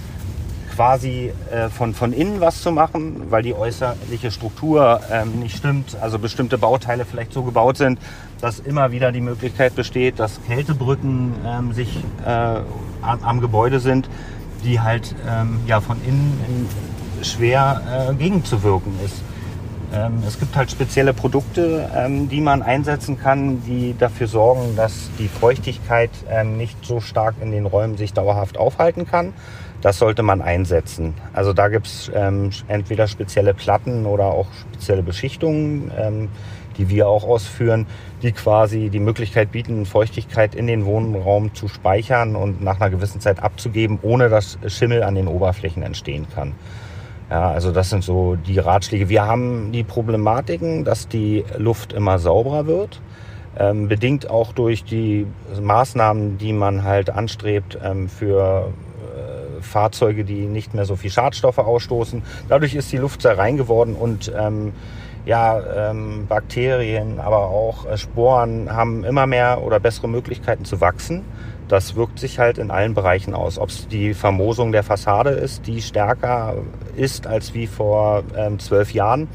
quasi 0.79 1.33
äh, 1.51 1.71
von, 1.71 1.93
von 1.93 2.13
innen 2.13 2.41
was 2.41 2.63
zu 2.63 2.71
machen, 2.71 3.25
weil 3.31 3.43
die 3.43 3.53
äußerliche 3.53 4.31
Struktur 4.31 5.01
ähm, 5.11 5.41
nicht 5.41 5.57
stimmt. 5.57 5.97
Also 6.01 6.21
bestimmte 6.21 6.57
Bauteile 6.57 7.05
vielleicht 7.05 7.33
so 7.33 7.43
gebaut 7.43 7.79
sind, 7.79 7.99
dass 8.41 8.61
immer 8.61 8.93
wieder 8.93 9.11
die 9.11 9.21
Möglichkeit 9.21 9.75
besteht, 9.75 10.21
dass 10.21 10.41
Kältebrücken 10.47 11.35
ähm, 11.45 11.73
sich 11.73 11.99
äh, 12.25 12.29
am, 12.29 13.25
am 13.25 13.41
Gebäude 13.41 13.81
sind, 13.81 14.09
die 14.63 14.79
halt 14.79 15.17
ähm, 15.29 15.59
ja, 15.67 15.81
von 15.81 15.97
innen 16.07 16.39
in, 16.47 17.25
schwer 17.25 18.09
äh, 18.11 18.15
gegenzuwirken 18.15 18.93
ist. 19.05 19.17
Ähm, 19.93 20.23
es 20.29 20.39
gibt 20.39 20.55
halt 20.55 20.71
spezielle 20.71 21.13
Produkte, 21.13 21.91
ähm, 21.93 22.29
die 22.29 22.41
man 22.41 22.63
einsetzen 22.63 23.19
kann, 23.19 23.65
die 23.65 23.97
dafür 23.99 24.29
sorgen, 24.29 24.77
dass 24.77 25.11
die 25.19 25.27
Feuchtigkeit 25.27 26.11
ähm, 26.31 26.57
nicht 26.57 26.77
so 26.85 27.01
stark 27.01 27.35
in 27.41 27.51
den 27.51 27.67
Räumen 27.67 27.97
sich 27.97 28.13
dauerhaft 28.13 28.59
aufhalten 28.59 29.09
kann. 29.09 29.33
Das 29.81 29.99
sollte 29.99 30.23
man 30.23 30.43
einsetzen. 30.43 31.15
Also 31.33 31.53
da 31.53 31.69
gibt 31.69 31.87
es 31.87 32.11
ähm, 32.15 32.51
entweder 32.67 33.07
spezielle 33.07 33.55
Platten 33.55 34.07
oder 34.07 34.25
auch 34.25 34.49
spezielle 34.53 35.03
Beschichtungen, 35.03 35.93
ähm, 35.97 36.29
die 36.79 36.89
wir 36.89 37.09
auch 37.09 37.25
ausführen, 37.25 37.87
die 38.23 38.33
quasi 38.33 38.89
die 38.89 39.01
Möglichkeit 39.01 39.53
bieten, 39.53 39.87
Feuchtigkeit 39.87 40.55
in 40.55 40.67
den 40.67 40.85
Wohnraum 40.85 41.55
zu 41.55 41.69
speichern 41.69 42.37
und 42.37 42.63
nach 42.63 42.81
einer 42.81 42.91
gewissen 42.91 43.21
Zeit 43.21 43.43
abzugeben, 43.43 43.99
ohne 44.03 44.29
dass 44.29 44.59
Schimmel 44.67 45.03
an 45.03 45.15
den 45.15 45.29
Oberflächen 45.29 45.83
entstehen 45.83 46.27
kann. 46.35 46.55
Ja, 47.31 47.51
also 47.51 47.73
das 47.73 47.91
sind 47.91 48.03
so 48.03 48.37
die 48.37 48.59
Ratschläge. 48.59 49.09
Wir 49.09 49.27
haben 49.27 49.71
die 49.71 49.85
Problematiken, 49.85 50.85
dass 50.85 51.09
die 51.09 51.45
Luft 51.59 51.93
immer 51.93 52.19
sauberer 52.19 52.67
wird, 52.67 53.03
ähm, 53.59 53.89
bedingt 53.89 54.31
auch 54.31 54.53
durch 54.53 54.85
die 54.85 55.27
Maßnahmen, 55.61 56.39
die 56.39 56.53
man 56.53 56.85
halt 56.85 57.11
anstrebt 57.11 57.79
ähm, 57.85 58.09
für 58.09 58.73
Fahrzeuge, 59.61 60.25
die 60.25 60.47
nicht 60.47 60.75
mehr 60.75 60.85
so 60.85 60.97
viel 60.97 61.11
Schadstoffe 61.11 61.59
ausstoßen. 61.59 62.23
Dadurch 62.49 62.75
ist 62.75 62.91
die 62.93 62.97
Luft 62.97 63.23
sehr 63.23 63.39
rein 63.39 63.57
geworden 63.57 63.95
und 63.95 64.33
ähm, 64.37 64.73
ja, 65.29 65.91
ähm, 65.91 66.27
Bakterien, 66.27 67.21
aber 67.21 67.49
auch 67.49 67.85
äh, 67.87 67.99
Sporen 67.99 68.75
haben 68.75 69.05
immer 69.05 69.27
mehr 69.27 69.63
oder 69.63 69.79
bessere 69.79 70.09
Möglichkeiten 70.09 70.65
zu 70.65 70.81
wachsen. 70.81 71.23
Das 71.69 71.97
wirkt 71.97 72.19
sich 72.19 72.39
halt 72.39 72.57
in 72.57 72.71
allen 72.71 72.95
Bereichen 72.95 73.35
aus. 73.35 73.59
Ob 73.59 73.69
es 73.69 73.87
die 73.89 74.15
Vermosung 74.15 74.73
der 74.73 74.83
Fassade 74.83 75.31
ist, 75.31 75.67
die 75.67 75.83
stärker 75.83 76.55
ist 76.97 77.27
als 77.27 77.53
wie 77.53 77.67
vor 77.67 78.23
ähm, 78.35 78.59
zwölf 78.59 78.95
Jahren. 78.95 79.29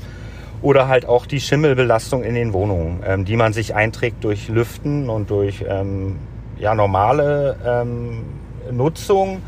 Oder 0.63 0.87
halt 0.87 1.05
auch 1.05 1.27
die 1.27 1.39
Schimmelbelastung 1.39 2.23
in 2.23 2.33
den 2.33 2.53
Wohnungen, 2.53 3.03
ähm, 3.05 3.25
die 3.25 3.35
man 3.35 3.53
sich 3.53 3.75
einträgt 3.75 4.23
durch 4.23 4.47
Lüften 4.47 5.09
und 5.09 5.29
durch 5.29 5.63
ähm, 5.67 6.17
ja, 6.57 6.73
normale 6.73 7.55
ähm, 7.63 8.23
Nutzung 8.71 9.43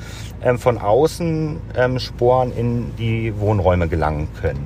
ähm, 0.45 0.59
von 0.59 0.77
außen 0.77 1.59
ähm, 1.75 1.99
Sporen 1.99 2.53
in 2.55 2.95
die 2.97 3.33
Wohnräume 3.37 3.87
gelangen 3.87 4.29
können. 4.39 4.65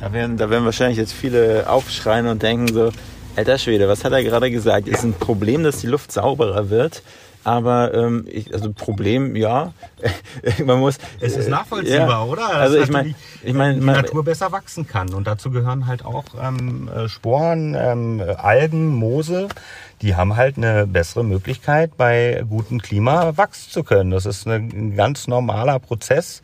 Da 0.00 0.12
werden, 0.12 0.36
da 0.36 0.50
werden 0.50 0.64
wahrscheinlich 0.64 0.98
jetzt 0.98 1.12
viele 1.12 1.70
aufschreien 1.70 2.26
und 2.26 2.42
denken 2.42 2.68
so, 2.68 2.90
alter 3.36 3.58
Schwede, 3.58 3.88
was 3.88 4.04
hat 4.04 4.12
er 4.12 4.22
gerade 4.22 4.50
gesagt? 4.50 4.88
Ist 4.88 5.04
ein 5.04 5.14
Problem, 5.14 5.62
dass 5.62 5.78
die 5.78 5.86
Luft 5.86 6.12
sauberer 6.12 6.68
wird. 6.68 7.02
Aber 7.46 7.94
ähm, 7.94 8.24
ich, 8.28 8.52
also 8.52 8.72
Problem, 8.72 9.36
ja, 9.36 9.72
man 10.64 10.80
muss. 10.80 10.98
Es 11.20 11.36
ist 11.36 11.46
äh, 11.46 11.50
nachvollziehbar, 11.50 12.08
ja. 12.08 12.24
oder? 12.24 12.48
Also 12.48 12.74
Dass 12.76 12.88
ich 12.88 12.92
meine, 12.92 13.14
ich 13.44 13.54
meine, 13.54 13.78
die 13.78 13.86
Natur 13.86 14.24
besser 14.24 14.50
wachsen 14.50 14.88
kann. 14.88 15.14
Und 15.14 15.28
dazu 15.28 15.52
gehören 15.52 15.86
halt 15.86 16.04
auch 16.04 16.24
ähm, 16.42 16.88
äh, 16.88 17.08
Sporen, 17.08 17.76
ähm, 17.78 18.18
äh, 18.18 18.32
Algen, 18.32 18.88
Moose. 18.88 19.46
Die 20.02 20.16
haben 20.16 20.34
halt 20.34 20.56
eine 20.56 20.88
bessere 20.88 21.22
Möglichkeit, 21.22 21.96
bei 21.96 22.44
gutem 22.50 22.82
Klima 22.82 23.36
wachsen 23.36 23.70
zu 23.70 23.84
können. 23.84 24.10
Das 24.10 24.26
ist 24.26 24.48
ein 24.48 24.96
ganz 24.96 25.28
normaler 25.28 25.78
Prozess. 25.78 26.42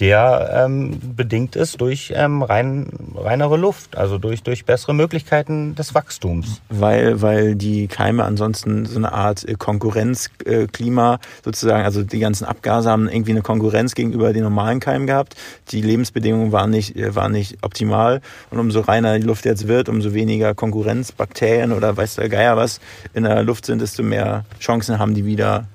Der 0.00 0.64
ähm, 0.64 0.98
bedingt 1.16 1.56
ist 1.56 1.80
durch 1.80 2.12
ähm, 2.14 2.42
rein, 2.42 2.86
reinere 3.16 3.56
Luft, 3.56 3.96
also 3.96 4.18
durch, 4.18 4.42
durch 4.42 4.64
bessere 4.64 4.94
Möglichkeiten 4.94 5.74
des 5.74 5.94
Wachstums. 5.94 6.60
Weil, 6.68 7.20
weil 7.20 7.56
die 7.56 7.88
Keime 7.88 8.24
ansonsten 8.24 8.86
so 8.86 8.96
eine 8.96 9.12
Art 9.12 9.48
äh, 9.48 9.54
Konkurrenzklima 9.54 11.14
äh, 11.14 11.18
sozusagen, 11.44 11.84
also 11.84 12.04
die 12.04 12.20
ganzen 12.20 12.44
Abgase 12.44 12.90
haben 12.90 13.08
irgendwie 13.08 13.32
eine 13.32 13.42
Konkurrenz 13.42 13.94
gegenüber 13.94 14.32
den 14.32 14.44
normalen 14.44 14.78
Keimen 14.78 15.06
gehabt. 15.06 15.34
Die 15.70 15.82
Lebensbedingungen 15.82 16.52
waren 16.52 16.70
nicht, 16.70 16.96
äh, 16.96 17.14
waren 17.16 17.32
nicht 17.32 17.58
optimal 17.62 18.20
und 18.50 18.60
umso 18.60 18.80
reiner 18.80 19.18
die 19.18 19.26
Luft 19.26 19.44
jetzt 19.44 19.66
wird, 19.66 19.88
umso 19.88 20.14
weniger 20.14 20.54
Konkurrenzbakterien 20.54 21.72
oder 21.72 21.96
weiß 21.96 22.16
der 22.16 22.28
Geier 22.28 22.56
was 22.56 22.80
in 23.14 23.24
der 23.24 23.42
Luft 23.42 23.66
sind, 23.66 23.80
desto 23.80 24.02
mehr 24.02 24.44
Chancen 24.60 24.98
haben 24.98 25.14
die 25.14 25.24
wieder 25.24 25.66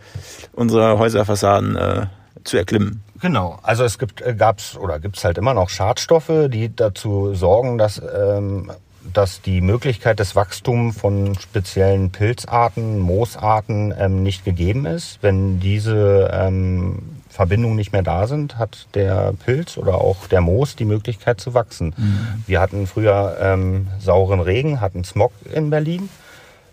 unsere 0.53 0.97
Häuserfassaden 0.97 1.75
äh, 1.75 2.05
zu 2.43 2.57
erklimmen. 2.57 3.01
Genau, 3.23 3.57
also 3.63 3.85
es 3.85 3.99
gibt, 3.99 4.19
äh, 4.19 4.35
gab's 4.35 4.75
oder 4.75 4.99
gibt's 4.99 5.23
halt 5.23 5.37
immer 5.37 5.53
noch 5.53 5.69
Schadstoffe, 5.69 6.49
die 6.49 6.75
dazu 6.75 7.33
sorgen, 7.33 7.77
dass, 7.77 8.01
ähm, 8.01 8.69
dass 9.13 9.41
die 9.41 9.61
Möglichkeit 9.61 10.19
des 10.19 10.35
Wachstums 10.35 10.97
von 10.97 11.33
speziellen 11.39 12.11
Pilzarten, 12.11 12.99
Moosarten 12.99 13.93
ähm, 13.97 14.23
nicht 14.23 14.43
gegeben 14.43 14.85
ist. 14.85 15.19
Wenn 15.21 15.61
diese 15.61 16.31
ähm, 16.33 16.99
Verbindungen 17.29 17.77
nicht 17.77 17.93
mehr 17.93 18.03
da 18.03 18.27
sind, 18.27 18.57
hat 18.57 18.87
der 18.93 19.31
Pilz 19.45 19.77
oder 19.77 20.01
auch 20.01 20.27
der 20.27 20.41
Moos 20.41 20.75
die 20.75 20.83
Möglichkeit 20.83 21.39
zu 21.39 21.53
wachsen. 21.53 21.95
Mhm. 21.95 22.43
Wir 22.45 22.59
hatten 22.59 22.87
früher 22.87 23.37
ähm, 23.39 23.87
sauren 24.01 24.41
Regen, 24.41 24.81
hatten 24.81 25.05
Smog 25.05 25.31
in 25.49 25.69
Berlin. 25.69 26.09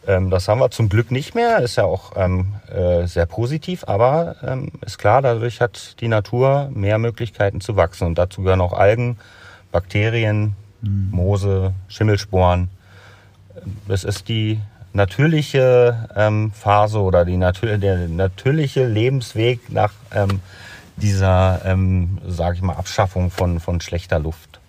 Ähm, 0.06 0.30
das 0.30 0.48
haben 0.48 0.60
wir 0.60 0.70
zum 0.70 0.88
Glück 0.88 1.10
nicht 1.10 1.34
mehr, 1.34 1.58
ist 1.60 1.76
ja 1.76 1.84
auch 1.84 2.12
ähm, 2.16 2.54
äh, 2.72 3.06
sehr 3.06 3.26
positiv, 3.26 3.84
aber 3.86 4.36
ähm, 4.42 4.72
ist 4.84 4.98
klar, 4.98 5.20
dadurch 5.22 5.60
hat 5.60 6.00
die 6.00 6.08
Natur 6.08 6.70
mehr 6.72 6.98
Möglichkeiten 6.98 7.60
zu 7.60 7.76
wachsen 7.76 8.06
und 8.06 8.16
dazu 8.16 8.42
gehören 8.42 8.60
auch 8.60 8.72
Algen, 8.72 9.18
Bakterien, 9.72 10.56
mhm. 10.80 11.08
Moose, 11.10 11.74
Schimmelsporen. 11.88 12.70
Es 13.88 14.04
ist 14.04 14.28
die 14.28 14.60
natürliche 14.92 16.08
ähm, 16.16 16.50
Phase 16.52 17.00
oder 17.00 17.24
die 17.24 17.36
natür 17.36 17.78
der 17.78 18.08
natürliche 18.08 18.86
Lebensweg 18.86 19.70
nach 19.70 19.92
ähm, 20.12 20.40
dieser, 20.96 21.60
ähm, 21.64 22.18
sage 22.26 22.56
ich 22.56 22.62
mal, 22.62 22.74
Abschaffung 22.74 23.30
von, 23.30 23.60
von 23.60 23.80
schlechter 23.80 24.18
Luft. 24.18 24.59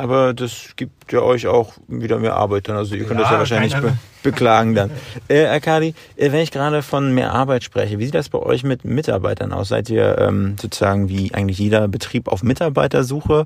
Aber 0.00 0.32
das 0.32 0.70
gibt 0.76 1.12
ja 1.12 1.20
euch 1.20 1.46
auch 1.46 1.74
wieder 1.86 2.18
mehr 2.18 2.34
Arbeit 2.34 2.68
dann. 2.68 2.76
Also 2.76 2.94
ihr 2.94 3.04
könnt 3.04 3.20
ja, 3.20 3.24
das 3.24 3.32
ja 3.32 3.38
wahrscheinlich 3.38 3.76
be 3.76 3.98
beklagen 4.22 4.74
dann. 4.74 4.90
Äh, 5.28 5.44
Arkadi, 5.46 5.94
äh, 6.16 6.32
wenn 6.32 6.40
ich 6.40 6.50
gerade 6.50 6.80
von 6.80 7.14
mehr 7.14 7.32
Arbeit 7.32 7.64
spreche, 7.64 7.98
wie 7.98 8.06
sieht 8.06 8.14
das 8.14 8.30
bei 8.30 8.38
euch 8.38 8.64
mit 8.64 8.84
Mitarbeitern 8.84 9.52
aus? 9.52 9.68
Seid 9.68 9.90
ihr 9.90 10.16
ähm, 10.18 10.56
sozusagen 10.58 11.10
wie 11.10 11.34
eigentlich 11.34 11.58
jeder 11.58 11.86
Betrieb 11.86 12.28
auf 12.28 12.42
Mitarbeitersuche 12.42 13.44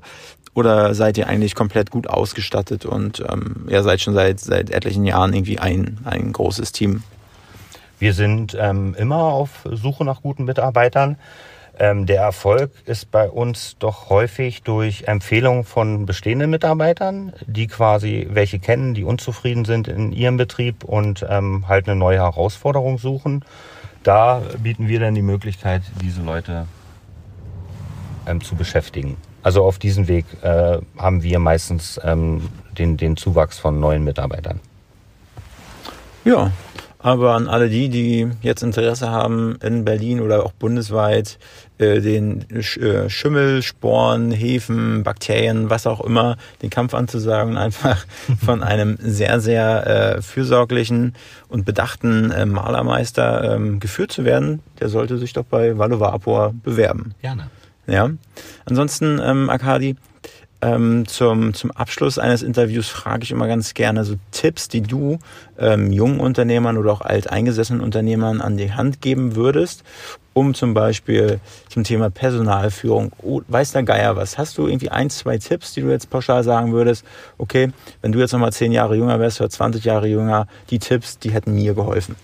oder 0.53 0.93
seid 0.93 1.17
ihr 1.17 1.27
eigentlich 1.27 1.55
komplett 1.55 1.91
gut 1.91 2.07
ausgestattet 2.07 2.85
und 2.85 3.21
ähm, 3.29 3.65
ja, 3.67 3.83
seid 3.83 3.99
schon 3.99 4.13
seit, 4.13 4.39
seit 4.39 4.69
etlichen 4.69 5.03
Jahren 5.03 5.33
irgendwie 5.33 5.59
ein, 5.59 5.97
ein 6.05 6.31
großes 6.31 6.71
Team? 6.71 7.03
Wir 7.99 8.13
sind 8.13 8.55
ähm, 8.57 8.95
immer 8.97 9.17
auf 9.17 9.49
Suche 9.69 10.05
nach 10.05 10.21
guten 10.21 10.45
Mitarbeitern. 10.45 11.17
Ähm, 11.77 12.05
der 12.05 12.21
Erfolg 12.21 12.71
ist 12.85 13.11
bei 13.11 13.29
uns 13.29 13.75
doch 13.79 14.09
häufig 14.09 14.63
durch 14.63 15.03
Empfehlungen 15.07 15.65
von 15.65 16.05
bestehenden 16.05 16.49
Mitarbeitern, 16.49 17.33
die 17.45 17.67
quasi 17.67 18.27
welche 18.31 18.59
kennen, 18.59 18.93
die 18.93 19.03
unzufrieden 19.03 19.65
sind 19.65 19.87
in 19.87 20.13
ihrem 20.13 20.37
Betrieb 20.37 20.83
und 20.85 21.25
ähm, 21.29 21.67
halt 21.67 21.87
eine 21.87 21.97
neue 21.97 22.19
Herausforderung 22.19 22.97
suchen. 22.97 23.43
Da 24.03 24.41
bieten 24.59 24.87
wir 24.87 24.99
dann 24.99 25.15
die 25.15 25.21
Möglichkeit, 25.21 25.81
diese 26.01 26.21
Leute 26.21 26.67
ähm, 28.25 28.41
zu 28.41 28.55
beschäftigen. 28.55 29.17
Also 29.43 29.63
auf 29.63 29.77
diesem 29.77 30.07
Weg 30.07 30.25
äh, 30.43 30.79
haben 30.97 31.23
wir 31.23 31.39
meistens 31.39 31.99
ähm, 32.03 32.49
den, 32.77 32.97
den 32.97 33.17
Zuwachs 33.17 33.59
von 33.59 33.79
neuen 33.79 34.03
Mitarbeitern. 34.03 34.59
Ja, 36.23 36.51
aber 37.05 37.35
an 37.35 37.47
alle 37.47 37.69
die, 37.69 37.87
die 37.87 38.27
jetzt 38.41 38.63
Interesse 38.63 39.11
haben, 39.11 39.59
in 39.61 39.85
Berlin 39.85 40.21
oder 40.21 40.43
auch 40.43 40.53
bundesweit 40.53 41.37
äh, 41.77 42.01
den 42.01 42.47
Sch 42.61 42.77
äh, 42.77 43.11
Schimmel, 43.11 43.61
Sporen, 43.61 44.31
Hefen, 44.31 45.03
Bakterien, 45.03 45.69
was 45.69 45.85
auch 45.85 46.01
immer, 46.01 46.35
den 46.63 46.71
Kampf 46.71 46.95
anzusagen, 46.95 47.57
einfach 47.57 48.07
von 48.43 48.63
einem 48.63 48.97
sehr, 48.99 49.39
sehr 49.39 50.15
äh, 50.15 50.21
fürsorglichen 50.23 51.13
und 51.47 51.63
bedachten 51.63 52.31
äh, 52.31 52.47
Malermeister 52.47 53.53
ähm, 53.53 53.79
geführt 53.79 54.11
zu 54.11 54.25
werden, 54.25 54.63
der 54.79 54.89
sollte 54.89 55.19
sich 55.19 55.31
doch 55.33 55.45
bei 55.45 55.77
Vapor 55.77 56.55
bewerben. 56.63 57.13
Gerne. 57.21 57.51
Ja. 57.85 58.09
Ansonsten, 58.65 59.21
ähm, 59.23 59.51
Akadi, 59.51 59.95
ähm, 60.61 61.07
zum, 61.07 61.53
zum 61.53 61.71
Abschluss 61.71 62.17
eines 62.17 62.41
Interviews 62.41 62.87
frage 62.89 63.23
ich 63.23 63.31
immer 63.31 63.47
ganz 63.47 63.73
gerne 63.73 64.03
so 64.03 64.15
Tipps, 64.31 64.67
die 64.67 64.81
du 64.81 65.19
ähm, 65.59 65.91
jungen 65.91 66.19
Unternehmern 66.19 66.77
oder 66.77 66.91
auch 66.91 67.01
alteingesessenen 67.01 67.81
Unternehmern 67.81 68.41
an 68.41 68.57
die 68.57 68.73
Hand 68.73 69.01
geben 69.01 69.35
würdest, 69.35 69.83
um 70.33 70.53
zum 70.53 70.73
Beispiel 70.73 71.39
zum 71.69 71.83
Thema 71.83 72.09
Personalführung, 72.09 73.11
oh, 73.21 73.41
weiß 73.47 73.73
der 73.73 73.83
Geier 73.83 74.15
was, 74.15 74.37
hast 74.37 74.57
du 74.57 74.67
irgendwie 74.67 74.89
ein, 74.89 75.09
zwei 75.09 75.37
Tipps, 75.37 75.73
die 75.73 75.81
du 75.81 75.89
jetzt 75.89 76.09
pauschal 76.09 76.43
sagen 76.43 76.73
würdest, 76.73 77.05
okay, 77.37 77.71
wenn 78.01 78.11
du 78.11 78.19
jetzt 78.19 78.31
nochmal 78.31 78.53
zehn 78.53 78.71
Jahre 78.71 78.95
jünger 78.95 79.19
wärst 79.19 79.41
oder 79.41 79.49
20 79.49 79.83
Jahre 79.83 80.07
jünger, 80.07 80.47
die 80.69 80.79
Tipps, 80.79 81.19
die 81.19 81.31
hätten 81.31 81.53
mir 81.53 81.73
geholfen? 81.73 82.15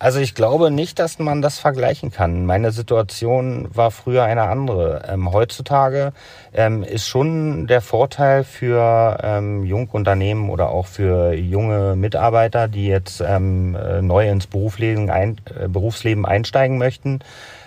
Also 0.00 0.18
ich 0.18 0.34
glaube 0.34 0.70
nicht, 0.70 0.98
dass 0.98 1.18
man 1.18 1.42
das 1.42 1.58
vergleichen 1.58 2.10
kann. 2.10 2.46
Meine 2.46 2.72
Situation 2.72 3.68
war 3.74 3.90
früher 3.90 4.24
eine 4.24 4.44
andere. 4.44 5.02
Ähm, 5.06 5.30
heutzutage 5.30 6.14
ähm, 6.54 6.82
ist 6.82 7.06
schon 7.06 7.66
der 7.66 7.82
Vorteil 7.82 8.44
für 8.44 9.18
ähm, 9.22 9.62
Jungunternehmen 9.62 10.48
oder 10.48 10.70
auch 10.70 10.86
für 10.86 11.34
junge 11.34 11.96
Mitarbeiter, 11.96 12.66
die 12.66 12.86
jetzt 12.86 13.20
ähm, 13.20 13.76
äh, 13.76 14.00
neu 14.00 14.26
ins 14.26 14.46
Berufsleben, 14.46 15.10
ein, 15.10 15.36
äh, 15.54 15.68
Berufsleben 15.68 16.24
einsteigen 16.24 16.78
möchten, 16.78 17.20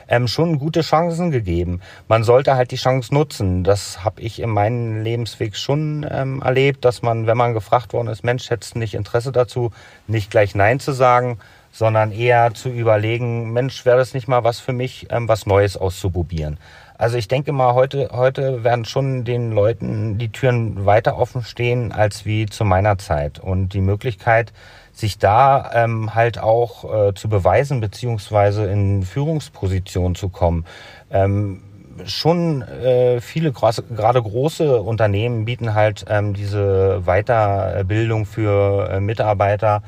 ähm, 0.07 0.27
schon 0.27 0.57
gute 0.57 0.81
Chancen 0.81 1.29
gegeben. 1.29 1.81
Man 2.07 2.23
sollte 2.23 2.55
halt 2.55 2.71
die 2.71 2.77
Chance 2.77 3.13
nutzen. 3.13 3.63
Das 3.63 4.03
habe 4.03 4.21
ich 4.21 4.41
in 4.41 4.49
meinem 4.49 5.03
Lebensweg 5.03 5.55
schon 5.55 6.03
ähm, 6.09 6.41
erlebt, 6.41 6.83
dass 6.83 7.03
man, 7.03 7.27
wenn 7.27 7.37
man 7.37 7.53
gefragt 7.53 7.93
worden 7.93 8.07
ist, 8.07 8.23
Mensch, 8.23 8.49
hättest 8.49 8.73
du 8.73 8.79
nicht 8.79 8.95
Interesse 8.95 9.31
dazu, 9.31 9.71
nicht 10.07 10.31
gleich 10.31 10.55
Nein 10.55 10.79
zu 10.79 10.93
sagen, 10.93 11.37
sondern 11.73 12.11
eher 12.11 12.53
zu 12.53 12.69
überlegen, 12.69 13.51
Mensch, 13.51 13.83
wäre 13.83 13.97
das 13.97 14.13
nicht 14.13 14.27
mal 14.27 14.43
was 14.45 14.59
für 14.59 14.73
mich, 14.73 15.07
ähm, 15.09 15.27
was 15.27 15.47
Neues 15.47 15.75
auszuprobieren. 15.75 16.57
Also 16.95 17.17
ich 17.17 17.27
denke 17.27 17.51
mal, 17.51 17.73
heute, 17.73 18.11
heute 18.13 18.63
werden 18.63 18.85
schon 18.85 19.25
den 19.25 19.51
Leuten 19.51 20.19
die 20.19 20.31
Türen 20.31 20.85
weiter 20.85 21.17
offen 21.17 21.43
stehen 21.43 21.91
als 21.91 22.25
wie 22.25 22.45
zu 22.45 22.63
meiner 22.63 22.99
Zeit. 22.99 23.39
Und 23.39 23.73
die 23.73 23.81
Möglichkeit, 23.81 24.53
sich 24.93 25.17
da 25.17 25.71
ähm, 25.73 26.13
halt 26.13 26.37
auch 26.37 27.09
äh, 27.09 27.13
zu 27.15 27.27
beweisen, 27.27 27.81
beziehungsweise 27.81 28.67
in 28.67 29.01
Führungsposition 29.01 30.13
zu 30.13 30.29
kommen. 30.29 30.65
Ähm, 31.11 31.63
schon 32.05 32.61
äh, 32.61 33.19
viele 33.19 33.51
gerade 33.51 34.21
große 34.21 34.79
Unternehmen 34.79 35.45
bieten 35.45 35.73
halt 35.73 36.05
ähm, 36.07 36.35
diese 36.35 37.01
Weiterbildung 37.05 38.25
für 38.25 38.89
äh, 38.89 38.99
Mitarbeiter 38.99 39.81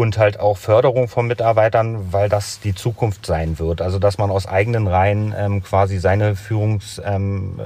und 0.00 0.16
halt 0.16 0.40
auch 0.40 0.56
Förderung 0.56 1.08
von 1.08 1.26
Mitarbeitern, 1.26 2.10
weil 2.10 2.30
das 2.30 2.58
die 2.60 2.74
Zukunft 2.74 3.26
sein 3.26 3.58
wird. 3.58 3.82
Also 3.82 3.98
dass 3.98 4.16
man 4.16 4.30
aus 4.30 4.46
eigenen 4.46 4.86
Reihen 4.86 5.34
ähm, 5.36 5.62
quasi 5.62 5.98
seine 5.98 6.36
Führungsposition 6.36 7.58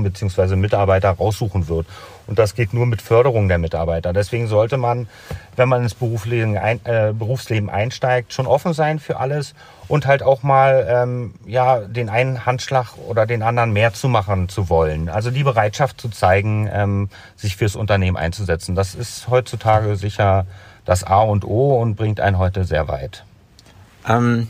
ähm, 0.00 0.04
äh, 0.04 0.08
beziehungsweise 0.08 0.56
Mitarbeiter 0.56 1.10
raussuchen 1.10 1.68
wird. 1.68 1.86
Und 2.26 2.40
das 2.40 2.56
geht 2.56 2.74
nur 2.74 2.84
mit 2.84 3.00
Förderung 3.00 3.46
der 3.46 3.58
Mitarbeiter. 3.58 4.12
Deswegen 4.12 4.48
sollte 4.48 4.76
man, 4.76 5.06
wenn 5.54 5.68
man 5.68 5.84
ins 5.84 5.94
Berufsleben, 5.94 6.58
ein, 6.58 6.80
äh, 6.84 7.12
Berufsleben 7.16 7.70
einsteigt, 7.70 8.32
schon 8.32 8.48
offen 8.48 8.72
sein 8.72 8.98
für 8.98 9.20
alles 9.20 9.54
und 9.86 10.04
halt 10.04 10.24
auch 10.24 10.42
mal 10.42 10.84
ähm, 10.90 11.34
ja 11.46 11.78
den 11.78 12.08
einen 12.10 12.44
Handschlag 12.44 12.98
oder 13.06 13.24
den 13.24 13.42
anderen 13.42 13.72
mehr 13.72 13.92
zu 13.92 14.08
machen 14.08 14.48
zu 14.48 14.68
wollen. 14.68 15.08
Also 15.08 15.30
die 15.30 15.44
Bereitschaft 15.44 16.00
zu 16.00 16.08
zeigen, 16.08 16.68
ähm, 16.72 17.08
sich 17.36 17.56
fürs 17.56 17.76
Unternehmen 17.76 18.16
einzusetzen. 18.16 18.74
Das 18.74 18.96
ist 18.96 19.28
heutzutage 19.28 19.94
sicher 19.94 20.44
das 20.88 21.04
A 21.04 21.20
und 21.20 21.44
O 21.44 21.78
und 21.78 21.96
bringt 21.96 22.18
einen 22.18 22.38
heute 22.38 22.64
sehr 22.64 22.88
weit. 22.88 23.22
Ähm, 24.08 24.48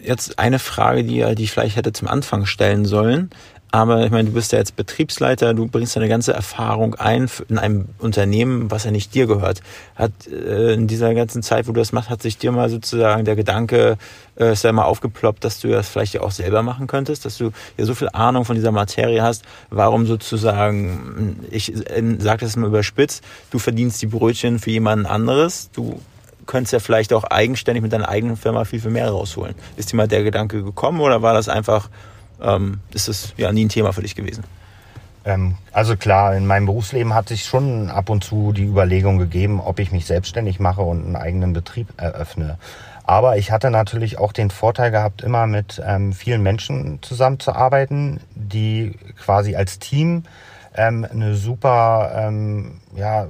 jetzt 0.00 0.38
eine 0.38 0.60
Frage, 0.60 1.02
die, 1.02 1.34
die 1.34 1.42
ich 1.42 1.50
vielleicht 1.50 1.74
hätte 1.74 1.92
zum 1.92 2.06
Anfang 2.06 2.46
stellen 2.46 2.84
sollen. 2.84 3.30
Aber 3.76 4.02
ich 4.06 4.10
meine, 4.10 4.30
du 4.30 4.34
bist 4.34 4.52
ja 4.52 4.58
jetzt 4.58 4.74
Betriebsleiter, 4.74 5.52
du 5.52 5.66
bringst 5.66 5.96
deine 5.96 6.08
ganze 6.08 6.32
Erfahrung 6.32 6.94
ein 6.94 7.28
in 7.50 7.58
einem 7.58 7.88
Unternehmen, 7.98 8.70
was 8.70 8.84
ja 8.84 8.90
nicht 8.90 9.14
dir 9.14 9.26
gehört. 9.26 9.60
Hat 9.96 10.12
äh, 10.28 10.72
in 10.72 10.86
dieser 10.86 11.12
ganzen 11.12 11.42
Zeit, 11.42 11.68
wo 11.68 11.72
du 11.72 11.80
das 11.80 11.92
machst, 11.92 12.08
hat 12.08 12.22
sich 12.22 12.38
dir 12.38 12.52
mal 12.52 12.70
sozusagen 12.70 13.26
der 13.26 13.36
Gedanke, 13.36 13.98
äh, 14.40 14.52
ist 14.52 14.64
ja 14.64 14.72
mal 14.72 14.84
aufgeploppt, 14.84 15.44
dass 15.44 15.60
du 15.60 15.68
das 15.68 15.90
vielleicht 15.90 16.14
ja 16.14 16.22
auch 16.22 16.30
selber 16.30 16.62
machen 16.62 16.86
könntest, 16.86 17.26
dass 17.26 17.36
du 17.36 17.50
ja 17.76 17.84
so 17.84 17.94
viel 17.94 18.08
Ahnung 18.14 18.46
von 18.46 18.56
dieser 18.56 18.72
Materie 18.72 19.22
hast, 19.22 19.44
warum 19.68 20.06
sozusagen, 20.06 21.44
ich 21.50 21.70
sage 22.18 22.46
das 22.46 22.56
mal 22.56 22.68
überspitzt, 22.68 23.22
du 23.50 23.58
verdienst 23.58 24.00
die 24.00 24.06
Brötchen 24.06 24.58
für 24.58 24.70
jemanden 24.70 25.04
anderes, 25.04 25.68
du 25.74 26.00
könntest 26.46 26.72
ja 26.72 26.78
vielleicht 26.78 27.12
auch 27.12 27.24
eigenständig 27.24 27.82
mit 27.82 27.92
deiner 27.92 28.08
eigenen 28.08 28.38
Firma 28.38 28.64
viel, 28.64 28.80
viel 28.80 28.90
mehr 28.90 29.10
rausholen. 29.10 29.54
Ist 29.76 29.92
dir 29.92 29.96
mal 29.96 30.08
der 30.08 30.22
Gedanke 30.22 30.62
gekommen 30.62 31.02
oder 31.02 31.20
war 31.20 31.34
das 31.34 31.50
einfach 31.50 31.90
ähm, 32.42 32.80
ist 32.92 33.08
es 33.08 33.34
ja 33.36 33.52
nie 33.52 33.64
ein 33.64 33.68
Thema 33.68 33.92
für 33.92 34.02
dich 34.02 34.14
gewesen. 34.14 34.44
Ähm, 35.24 35.56
also 35.72 35.96
klar, 35.96 36.34
in 36.36 36.46
meinem 36.46 36.66
Berufsleben 36.66 37.14
hat 37.14 37.28
sich 37.28 37.44
schon 37.44 37.90
ab 37.90 38.08
und 38.08 38.22
zu 38.22 38.52
die 38.52 38.64
Überlegung 38.64 39.18
gegeben, 39.18 39.60
ob 39.60 39.80
ich 39.80 39.92
mich 39.92 40.06
selbstständig 40.06 40.60
mache 40.60 40.82
und 40.82 41.04
einen 41.04 41.16
eigenen 41.16 41.52
Betrieb 41.52 41.88
eröffne. 41.96 42.58
Aber 43.04 43.36
ich 43.36 43.50
hatte 43.50 43.70
natürlich 43.70 44.18
auch 44.18 44.32
den 44.32 44.50
Vorteil 44.50 44.90
gehabt, 44.90 45.22
immer 45.22 45.46
mit 45.46 45.80
ähm, 45.84 46.12
vielen 46.12 46.42
Menschen 46.42 47.00
zusammenzuarbeiten, 47.02 48.20
die 48.34 48.94
quasi 49.16 49.54
als 49.54 49.78
Team 49.78 50.24
ähm, 50.76 51.06
eine 51.10 51.34
super, 51.34 52.12
ähm, 52.16 52.80
ja, 52.96 53.28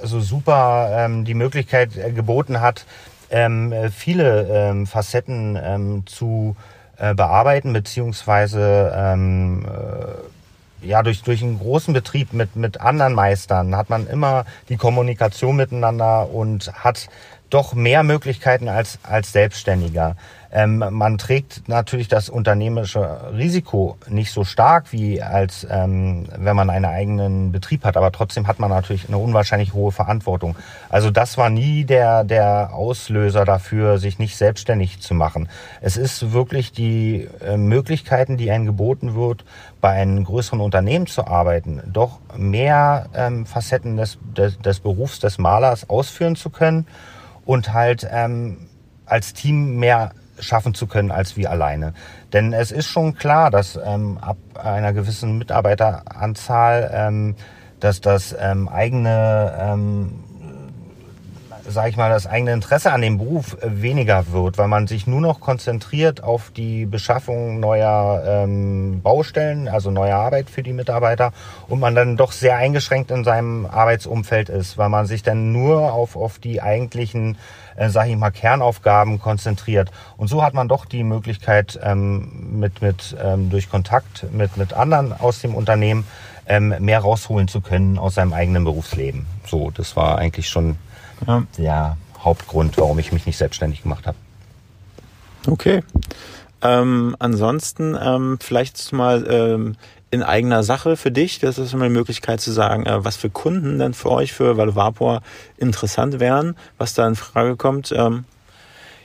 also 0.00 0.20
super 0.20 0.90
ähm, 0.92 1.24
die 1.24 1.34
Möglichkeit 1.34 1.96
äh, 1.96 2.12
geboten 2.12 2.60
hat, 2.60 2.86
ähm, 3.30 3.74
viele 3.94 4.48
ähm, 4.50 4.86
Facetten 4.86 6.02
zu 6.06 6.56
äh, 6.98 7.14
bearbeiten, 7.14 7.72
beziehungsweise 7.72 8.92
ähm, 8.94 9.64
äh, 9.66 10.86
ja, 10.86 11.02
durch, 11.02 11.22
durch 11.22 11.42
einen 11.42 11.58
großen 11.58 11.92
Betrieb 11.92 12.32
mit, 12.32 12.56
mit 12.56 12.80
anderen 12.80 13.14
Meistern 13.14 13.76
hat 13.76 13.90
man 13.90 14.06
immer 14.06 14.44
die 14.68 14.76
Kommunikation 14.76 15.56
miteinander 15.56 16.30
und 16.30 16.72
hat 16.72 17.08
doch 17.50 17.74
mehr 17.74 18.02
Möglichkeiten 18.02 18.68
als, 18.68 18.98
als 19.02 19.32
Selbstständiger. 19.32 20.16
Ähm, 20.50 20.82
man 20.90 21.18
trägt 21.18 21.68
natürlich 21.68 22.08
das 22.08 22.30
unternehmerische 22.30 23.32
Risiko 23.36 23.98
nicht 24.08 24.32
so 24.32 24.44
stark 24.44 24.92
wie 24.92 25.22
als 25.22 25.66
ähm, 25.70 26.26
wenn 26.38 26.56
man 26.56 26.70
einen 26.70 26.86
eigenen 26.86 27.52
Betrieb 27.52 27.84
hat, 27.84 27.98
aber 27.98 28.12
trotzdem 28.12 28.46
hat 28.46 28.58
man 28.58 28.70
natürlich 28.70 29.08
eine 29.08 29.18
unwahrscheinlich 29.18 29.74
hohe 29.74 29.92
Verantwortung. 29.92 30.56
Also 30.88 31.10
das 31.10 31.36
war 31.36 31.50
nie 31.50 31.84
der 31.84 32.24
der 32.24 32.70
Auslöser 32.72 33.44
dafür, 33.44 33.98
sich 33.98 34.18
nicht 34.18 34.38
selbstständig 34.38 35.00
zu 35.00 35.12
machen. 35.12 35.50
Es 35.82 35.98
ist 35.98 36.32
wirklich 36.32 36.72
die 36.72 37.28
äh, 37.46 37.58
Möglichkeiten, 37.58 38.38
die 38.38 38.50
einem 38.50 38.64
geboten 38.64 39.14
wird, 39.14 39.44
bei 39.82 39.90
einem 39.90 40.24
größeren 40.24 40.60
Unternehmen 40.60 41.06
zu 41.06 41.26
arbeiten, 41.26 41.82
doch 41.92 42.20
mehr 42.34 43.10
ähm, 43.14 43.44
Facetten 43.44 43.98
des, 43.98 44.18
des, 44.34 44.58
des 44.58 44.80
Berufs 44.80 45.20
des 45.20 45.36
Malers 45.36 45.90
ausführen 45.90 46.36
zu 46.36 46.48
können 46.48 46.86
und 47.48 47.72
halt 47.72 48.06
ähm, 48.12 48.68
als 49.06 49.32
Team 49.32 49.76
mehr 49.76 50.10
schaffen 50.38 50.74
zu 50.74 50.86
können 50.86 51.10
als 51.10 51.34
wir 51.38 51.50
alleine. 51.50 51.94
Denn 52.34 52.52
es 52.52 52.70
ist 52.70 52.86
schon 52.86 53.14
klar, 53.14 53.50
dass 53.50 53.80
ähm, 53.82 54.18
ab 54.20 54.36
einer 54.62 54.92
gewissen 54.92 55.38
Mitarbeiteranzahl 55.38 56.90
ähm, 56.92 57.36
dass 57.80 58.00
das 58.00 58.36
ähm, 58.38 58.68
eigene 58.68 59.56
ähm, 59.58 60.24
sage 61.68 61.90
ich 61.90 61.96
mal, 61.96 62.10
das 62.10 62.26
eigene 62.26 62.52
Interesse 62.52 62.92
an 62.92 63.02
dem 63.02 63.18
Beruf 63.18 63.56
äh, 63.60 63.82
weniger 63.82 64.32
wird, 64.32 64.58
weil 64.58 64.68
man 64.68 64.86
sich 64.86 65.06
nur 65.06 65.20
noch 65.20 65.40
konzentriert 65.40 66.22
auf 66.22 66.50
die 66.50 66.86
Beschaffung 66.86 67.60
neuer 67.60 68.22
ähm, 68.26 69.00
Baustellen, 69.02 69.68
also 69.68 69.90
neuer 69.90 70.16
Arbeit 70.16 70.50
für 70.50 70.62
die 70.62 70.72
Mitarbeiter 70.72 71.32
und 71.68 71.80
man 71.80 71.94
dann 71.94 72.16
doch 72.16 72.32
sehr 72.32 72.56
eingeschränkt 72.56 73.10
in 73.10 73.24
seinem 73.24 73.66
Arbeitsumfeld 73.66 74.48
ist, 74.48 74.78
weil 74.78 74.88
man 74.88 75.06
sich 75.06 75.22
dann 75.22 75.52
nur 75.52 75.92
auf, 75.92 76.16
auf 76.16 76.38
die 76.38 76.62
eigentlichen, 76.62 77.36
äh, 77.76 77.90
sage 77.90 78.10
ich 78.10 78.16
mal, 78.16 78.30
Kernaufgaben 78.30 79.20
konzentriert. 79.20 79.90
Und 80.16 80.28
so 80.28 80.42
hat 80.42 80.54
man 80.54 80.68
doch 80.68 80.86
die 80.86 81.04
Möglichkeit, 81.04 81.78
ähm, 81.82 82.58
mit, 82.58 82.82
mit, 82.82 83.16
ähm, 83.22 83.50
durch 83.50 83.68
Kontakt 83.68 84.26
mit, 84.32 84.56
mit 84.56 84.72
anderen 84.72 85.12
aus 85.12 85.40
dem 85.40 85.54
Unternehmen 85.54 86.06
ähm, 86.46 86.74
mehr 86.78 87.00
rausholen 87.00 87.46
zu 87.46 87.60
können 87.60 87.98
aus 87.98 88.14
seinem 88.14 88.32
eigenen 88.32 88.64
Berufsleben. 88.64 89.26
So, 89.46 89.70
das 89.70 89.96
war 89.96 90.16
eigentlich 90.18 90.48
schon 90.48 90.76
ja. 91.26 91.42
der 91.56 91.96
Hauptgrund, 92.20 92.76
warum 92.78 92.98
ich 92.98 93.12
mich 93.12 93.26
nicht 93.26 93.36
selbstständig 93.36 93.82
gemacht 93.82 94.06
habe. 94.06 94.16
Okay. 95.46 95.82
Ähm, 96.60 97.14
ansonsten 97.18 97.96
ähm, 98.00 98.38
vielleicht 98.40 98.92
mal 98.92 99.24
ähm, 99.30 99.76
in 100.10 100.22
eigener 100.22 100.62
Sache 100.62 100.96
für 100.96 101.10
dich, 101.10 101.38
das 101.38 101.58
ist 101.58 101.72
immer 101.72 101.84
eine 101.84 101.94
Möglichkeit 101.94 102.40
zu 102.40 102.50
sagen, 102.50 102.86
äh, 102.86 103.04
was 103.04 103.16
für 103.16 103.30
Kunden 103.30 103.78
denn 103.78 103.94
für 103.94 104.10
euch, 104.10 104.32
für 104.32 104.56
Valvapor 104.56 105.22
interessant 105.56 106.18
wären, 106.18 106.56
was 106.76 106.94
da 106.94 107.06
in 107.06 107.14
Frage 107.14 107.56
kommt. 107.56 107.92
Ähm, 107.96 108.24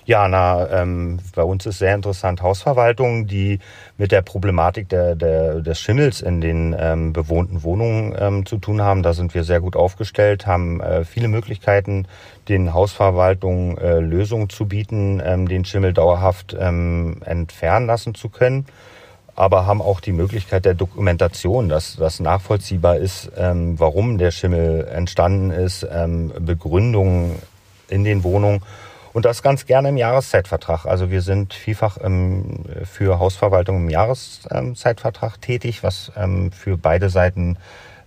ja, 0.06 0.28
na, 0.28 0.70
ähm, 0.70 1.20
bei 1.36 1.44
uns 1.44 1.66
ist 1.66 1.80
sehr 1.80 1.96
interessant 1.96 2.42
Hausverwaltung, 2.42 3.28
die 3.28 3.60
mit 3.98 4.12
der 4.12 4.22
Problematik 4.22 4.90
der, 4.90 5.16
der, 5.16 5.62
des 5.62 5.80
Schimmels 5.80 6.22
in 6.22 6.42
den 6.42 6.76
ähm, 6.78 7.14
bewohnten 7.14 7.64
Wohnungen 7.64 8.16
ähm, 8.18 8.46
zu 8.46 8.58
tun 8.58 8.82
haben. 8.82 9.04
Da 9.04 9.14
sind 9.14 9.34
wir 9.34 9.44
sehr 9.44 9.62
gut 9.62 9.76
aufgestellt, 9.76 10.46
haben 10.46 10.82
äh, 10.82 11.06
viele 11.06 11.28
Möglichkeiten, 11.28 12.08
den 12.50 12.74
Hausverwaltungen 12.74 13.78
äh, 13.78 14.00
Lösungen 14.00 14.50
zu 14.50 14.66
bieten, 14.66 15.22
ähm, 15.24 15.48
den 15.48 15.64
Schimmel 15.64 15.94
dauerhaft 15.94 16.56
ähm, 16.60 17.22
entfernen 17.26 17.88
lassen 17.88 18.14
zu 18.16 18.30
können. 18.30 18.66
Aber 19.36 19.66
haben 19.66 19.82
auch 19.82 20.00
die 20.00 20.12
Möglichkeit 20.12 20.66
der 20.66 20.76
Dokumentation, 20.76 21.68
dass 21.68 21.96
das 21.96 22.20
nachvollziehbar 22.20 22.98
ist, 22.98 23.32
ähm, 23.36 23.80
warum 23.80 24.20
der 24.20 24.30
Schimmel 24.30 24.88
entstanden 24.94 25.50
ist, 25.50 25.88
ähm, 25.92 26.32
Begründungen 26.40 27.40
in 27.90 28.04
den 28.04 28.24
Wohnungen 28.24 28.62
und 29.14 29.26
das 29.26 29.44
ganz 29.44 29.66
gerne 29.66 29.90
im 29.90 29.98
Jahreszeitvertrag. 29.98 30.86
Also 30.86 31.12
wir 31.12 31.22
sind 31.22 31.54
vielfach 31.54 31.98
ähm, 32.04 32.66
für 32.84 33.20
Hausverwaltung 33.20 33.78
im 33.78 33.90
Jahreszeitvertrag 33.90 35.40
tätig, 35.40 35.84
was 35.84 36.12
ähm, 36.18 36.52
für 36.52 36.78
beide 36.78 37.10
Seiten 37.10 37.58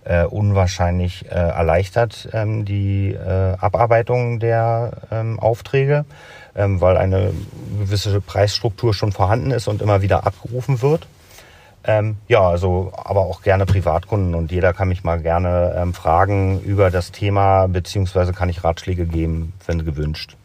äh, 0.03 0.23
unwahrscheinlich 0.23 1.25
äh, 1.25 1.35
erleichtert 1.35 2.29
ähm, 2.33 2.65
die 2.65 3.13
äh, 3.13 3.55
Abarbeitung 3.59 4.39
der 4.39 4.91
ähm, 5.11 5.39
Aufträge, 5.39 6.05
ähm, 6.55 6.79
weil 6.81 6.97
eine 6.97 7.33
gewisse 7.79 8.21
Preisstruktur 8.21 8.93
schon 8.93 9.11
vorhanden 9.11 9.51
ist 9.51 9.67
und 9.67 9.81
immer 9.81 10.01
wieder 10.01 10.25
abgerufen 10.25 10.81
wird. 10.81 11.07
Ähm, 11.83 12.17
ja, 12.27 12.41
also 12.41 12.91
aber 12.95 13.21
auch 13.21 13.41
gerne 13.41 13.65
Privatkunden 13.65 14.35
und 14.35 14.51
jeder 14.51 14.73
kann 14.73 14.89
mich 14.89 15.03
mal 15.03 15.21
gerne 15.21 15.73
ähm, 15.77 15.93
fragen 15.93 16.61
über 16.61 16.91
das 16.91 17.11
Thema, 17.11 17.67
beziehungsweise 17.67 18.33
kann 18.33 18.49
ich 18.49 18.63
Ratschläge 18.63 19.05
geben, 19.05 19.53
wenn 19.65 19.85
gewünscht. 19.85 20.35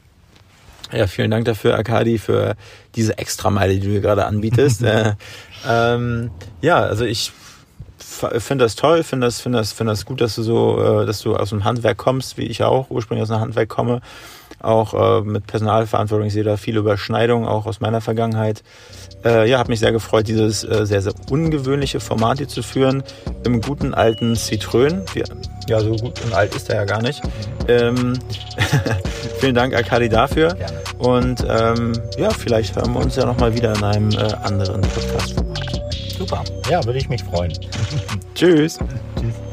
Ja, 0.93 1.07
vielen 1.07 1.31
Dank 1.31 1.47
dafür, 1.47 1.75
Akadi, 1.75 2.19
für 2.19 2.55
diese 2.95 3.17
Extrameile, 3.17 3.75
die 3.75 3.81
du 3.81 3.89
mir 3.89 4.01
gerade 4.01 4.27
anbietest. 4.27 4.83
äh, 4.83 5.15
ähm, 5.67 6.31
ja, 6.61 6.81
also 6.81 7.05
ich 7.05 7.33
finde 7.99 8.65
das 8.65 8.77
toll, 8.77 9.03
finde 9.03 9.27
das, 9.27 9.41
finde 9.41 9.59
das, 9.59 9.73
finde 9.73 9.93
das 9.93 10.05
gut, 10.05 10.21
dass 10.21 10.35
du 10.35 10.43
so, 10.43 11.03
äh, 11.03 11.07
dass 11.07 11.21
du 11.23 11.35
aus 11.35 11.51
dem 11.51 11.65
Handwerk 11.65 11.97
kommst, 11.97 12.37
wie 12.37 12.45
ich 12.45 12.63
auch 12.63 12.91
ursprünglich 12.91 13.23
aus 13.23 13.29
dem 13.29 13.41
Handwerk 13.41 13.69
komme, 13.69 14.01
auch 14.65 14.95
äh, 14.95 15.23
mit 15.23 15.47
Personalverantwortung. 15.47 16.27
Ich 16.27 16.33
sehe 16.33 16.45
da 16.45 16.57
viele 16.57 16.81
Überschneidungen, 16.81 17.47
auch 17.47 17.67
aus 17.67 17.81
meiner 17.81 18.01
Vergangenheit. 18.01 18.63
Äh, 19.25 19.49
ja, 19.49 19.59
habe 19.59 19.71
mich 19.71 19.81
sehr 19.81 19.93
gefreut, 19.93 20.29
dieses 20.29 20.65
äh, 20.65 20.85
sehr, 20.87 21.03
sehr 21.03 21.13
ungewöhnliche 21.31 22.01
Format 22.01 22.39
hier 22.39 22.49
zu 22.49 22.63
führen, 22.63 23.03
im 23.45 23.61
guten 23.61 23.95
alten 23.95 24.35
Citroën. 24.35 25.03
Ja, 25.69 25.81
so 25.81 25.91
gut 25.97 26.21
und 26.25 26.35
alt 26.35 26.55
ist 26.55 26.69
er 26.71 26.77
ja 26.77 26.85
gar 26.85 27.03
nicht. 27.03 27.23
Ähm, 27.69 28.19
vielen 29.39 29.55
Dank, 29.55 29.75
Akadi, 29.75 30.09
dafür. 30.09 30.55
Gerne. 30.55 30.83
Und 30.99 31.45
ähm, 31.49 31.93
ja, 32.17 32.31
vielleicht 32.31 32.77
hören 32.77 32.93
wir 32.93 33.01
uns 33.01 33.17
ja 33.17 33.27
nochmal 33.27 33.55
wieder 33.55 33.75
in 33.75 33.85
einem 33.85 34.11
äh, 34.11 34.33
anderen 34.43 34.81
Podcast-Format. 34.81 35.83
Super. 36.19 36.45
Ja, 36.71 36.85
würde 36.85 36.99
ich 36.99 37.09
mich 37.09 37.23
freuen. 37.25 37.53
Tschüss. 38.35 38.79
Tschüss. 39.19 39.52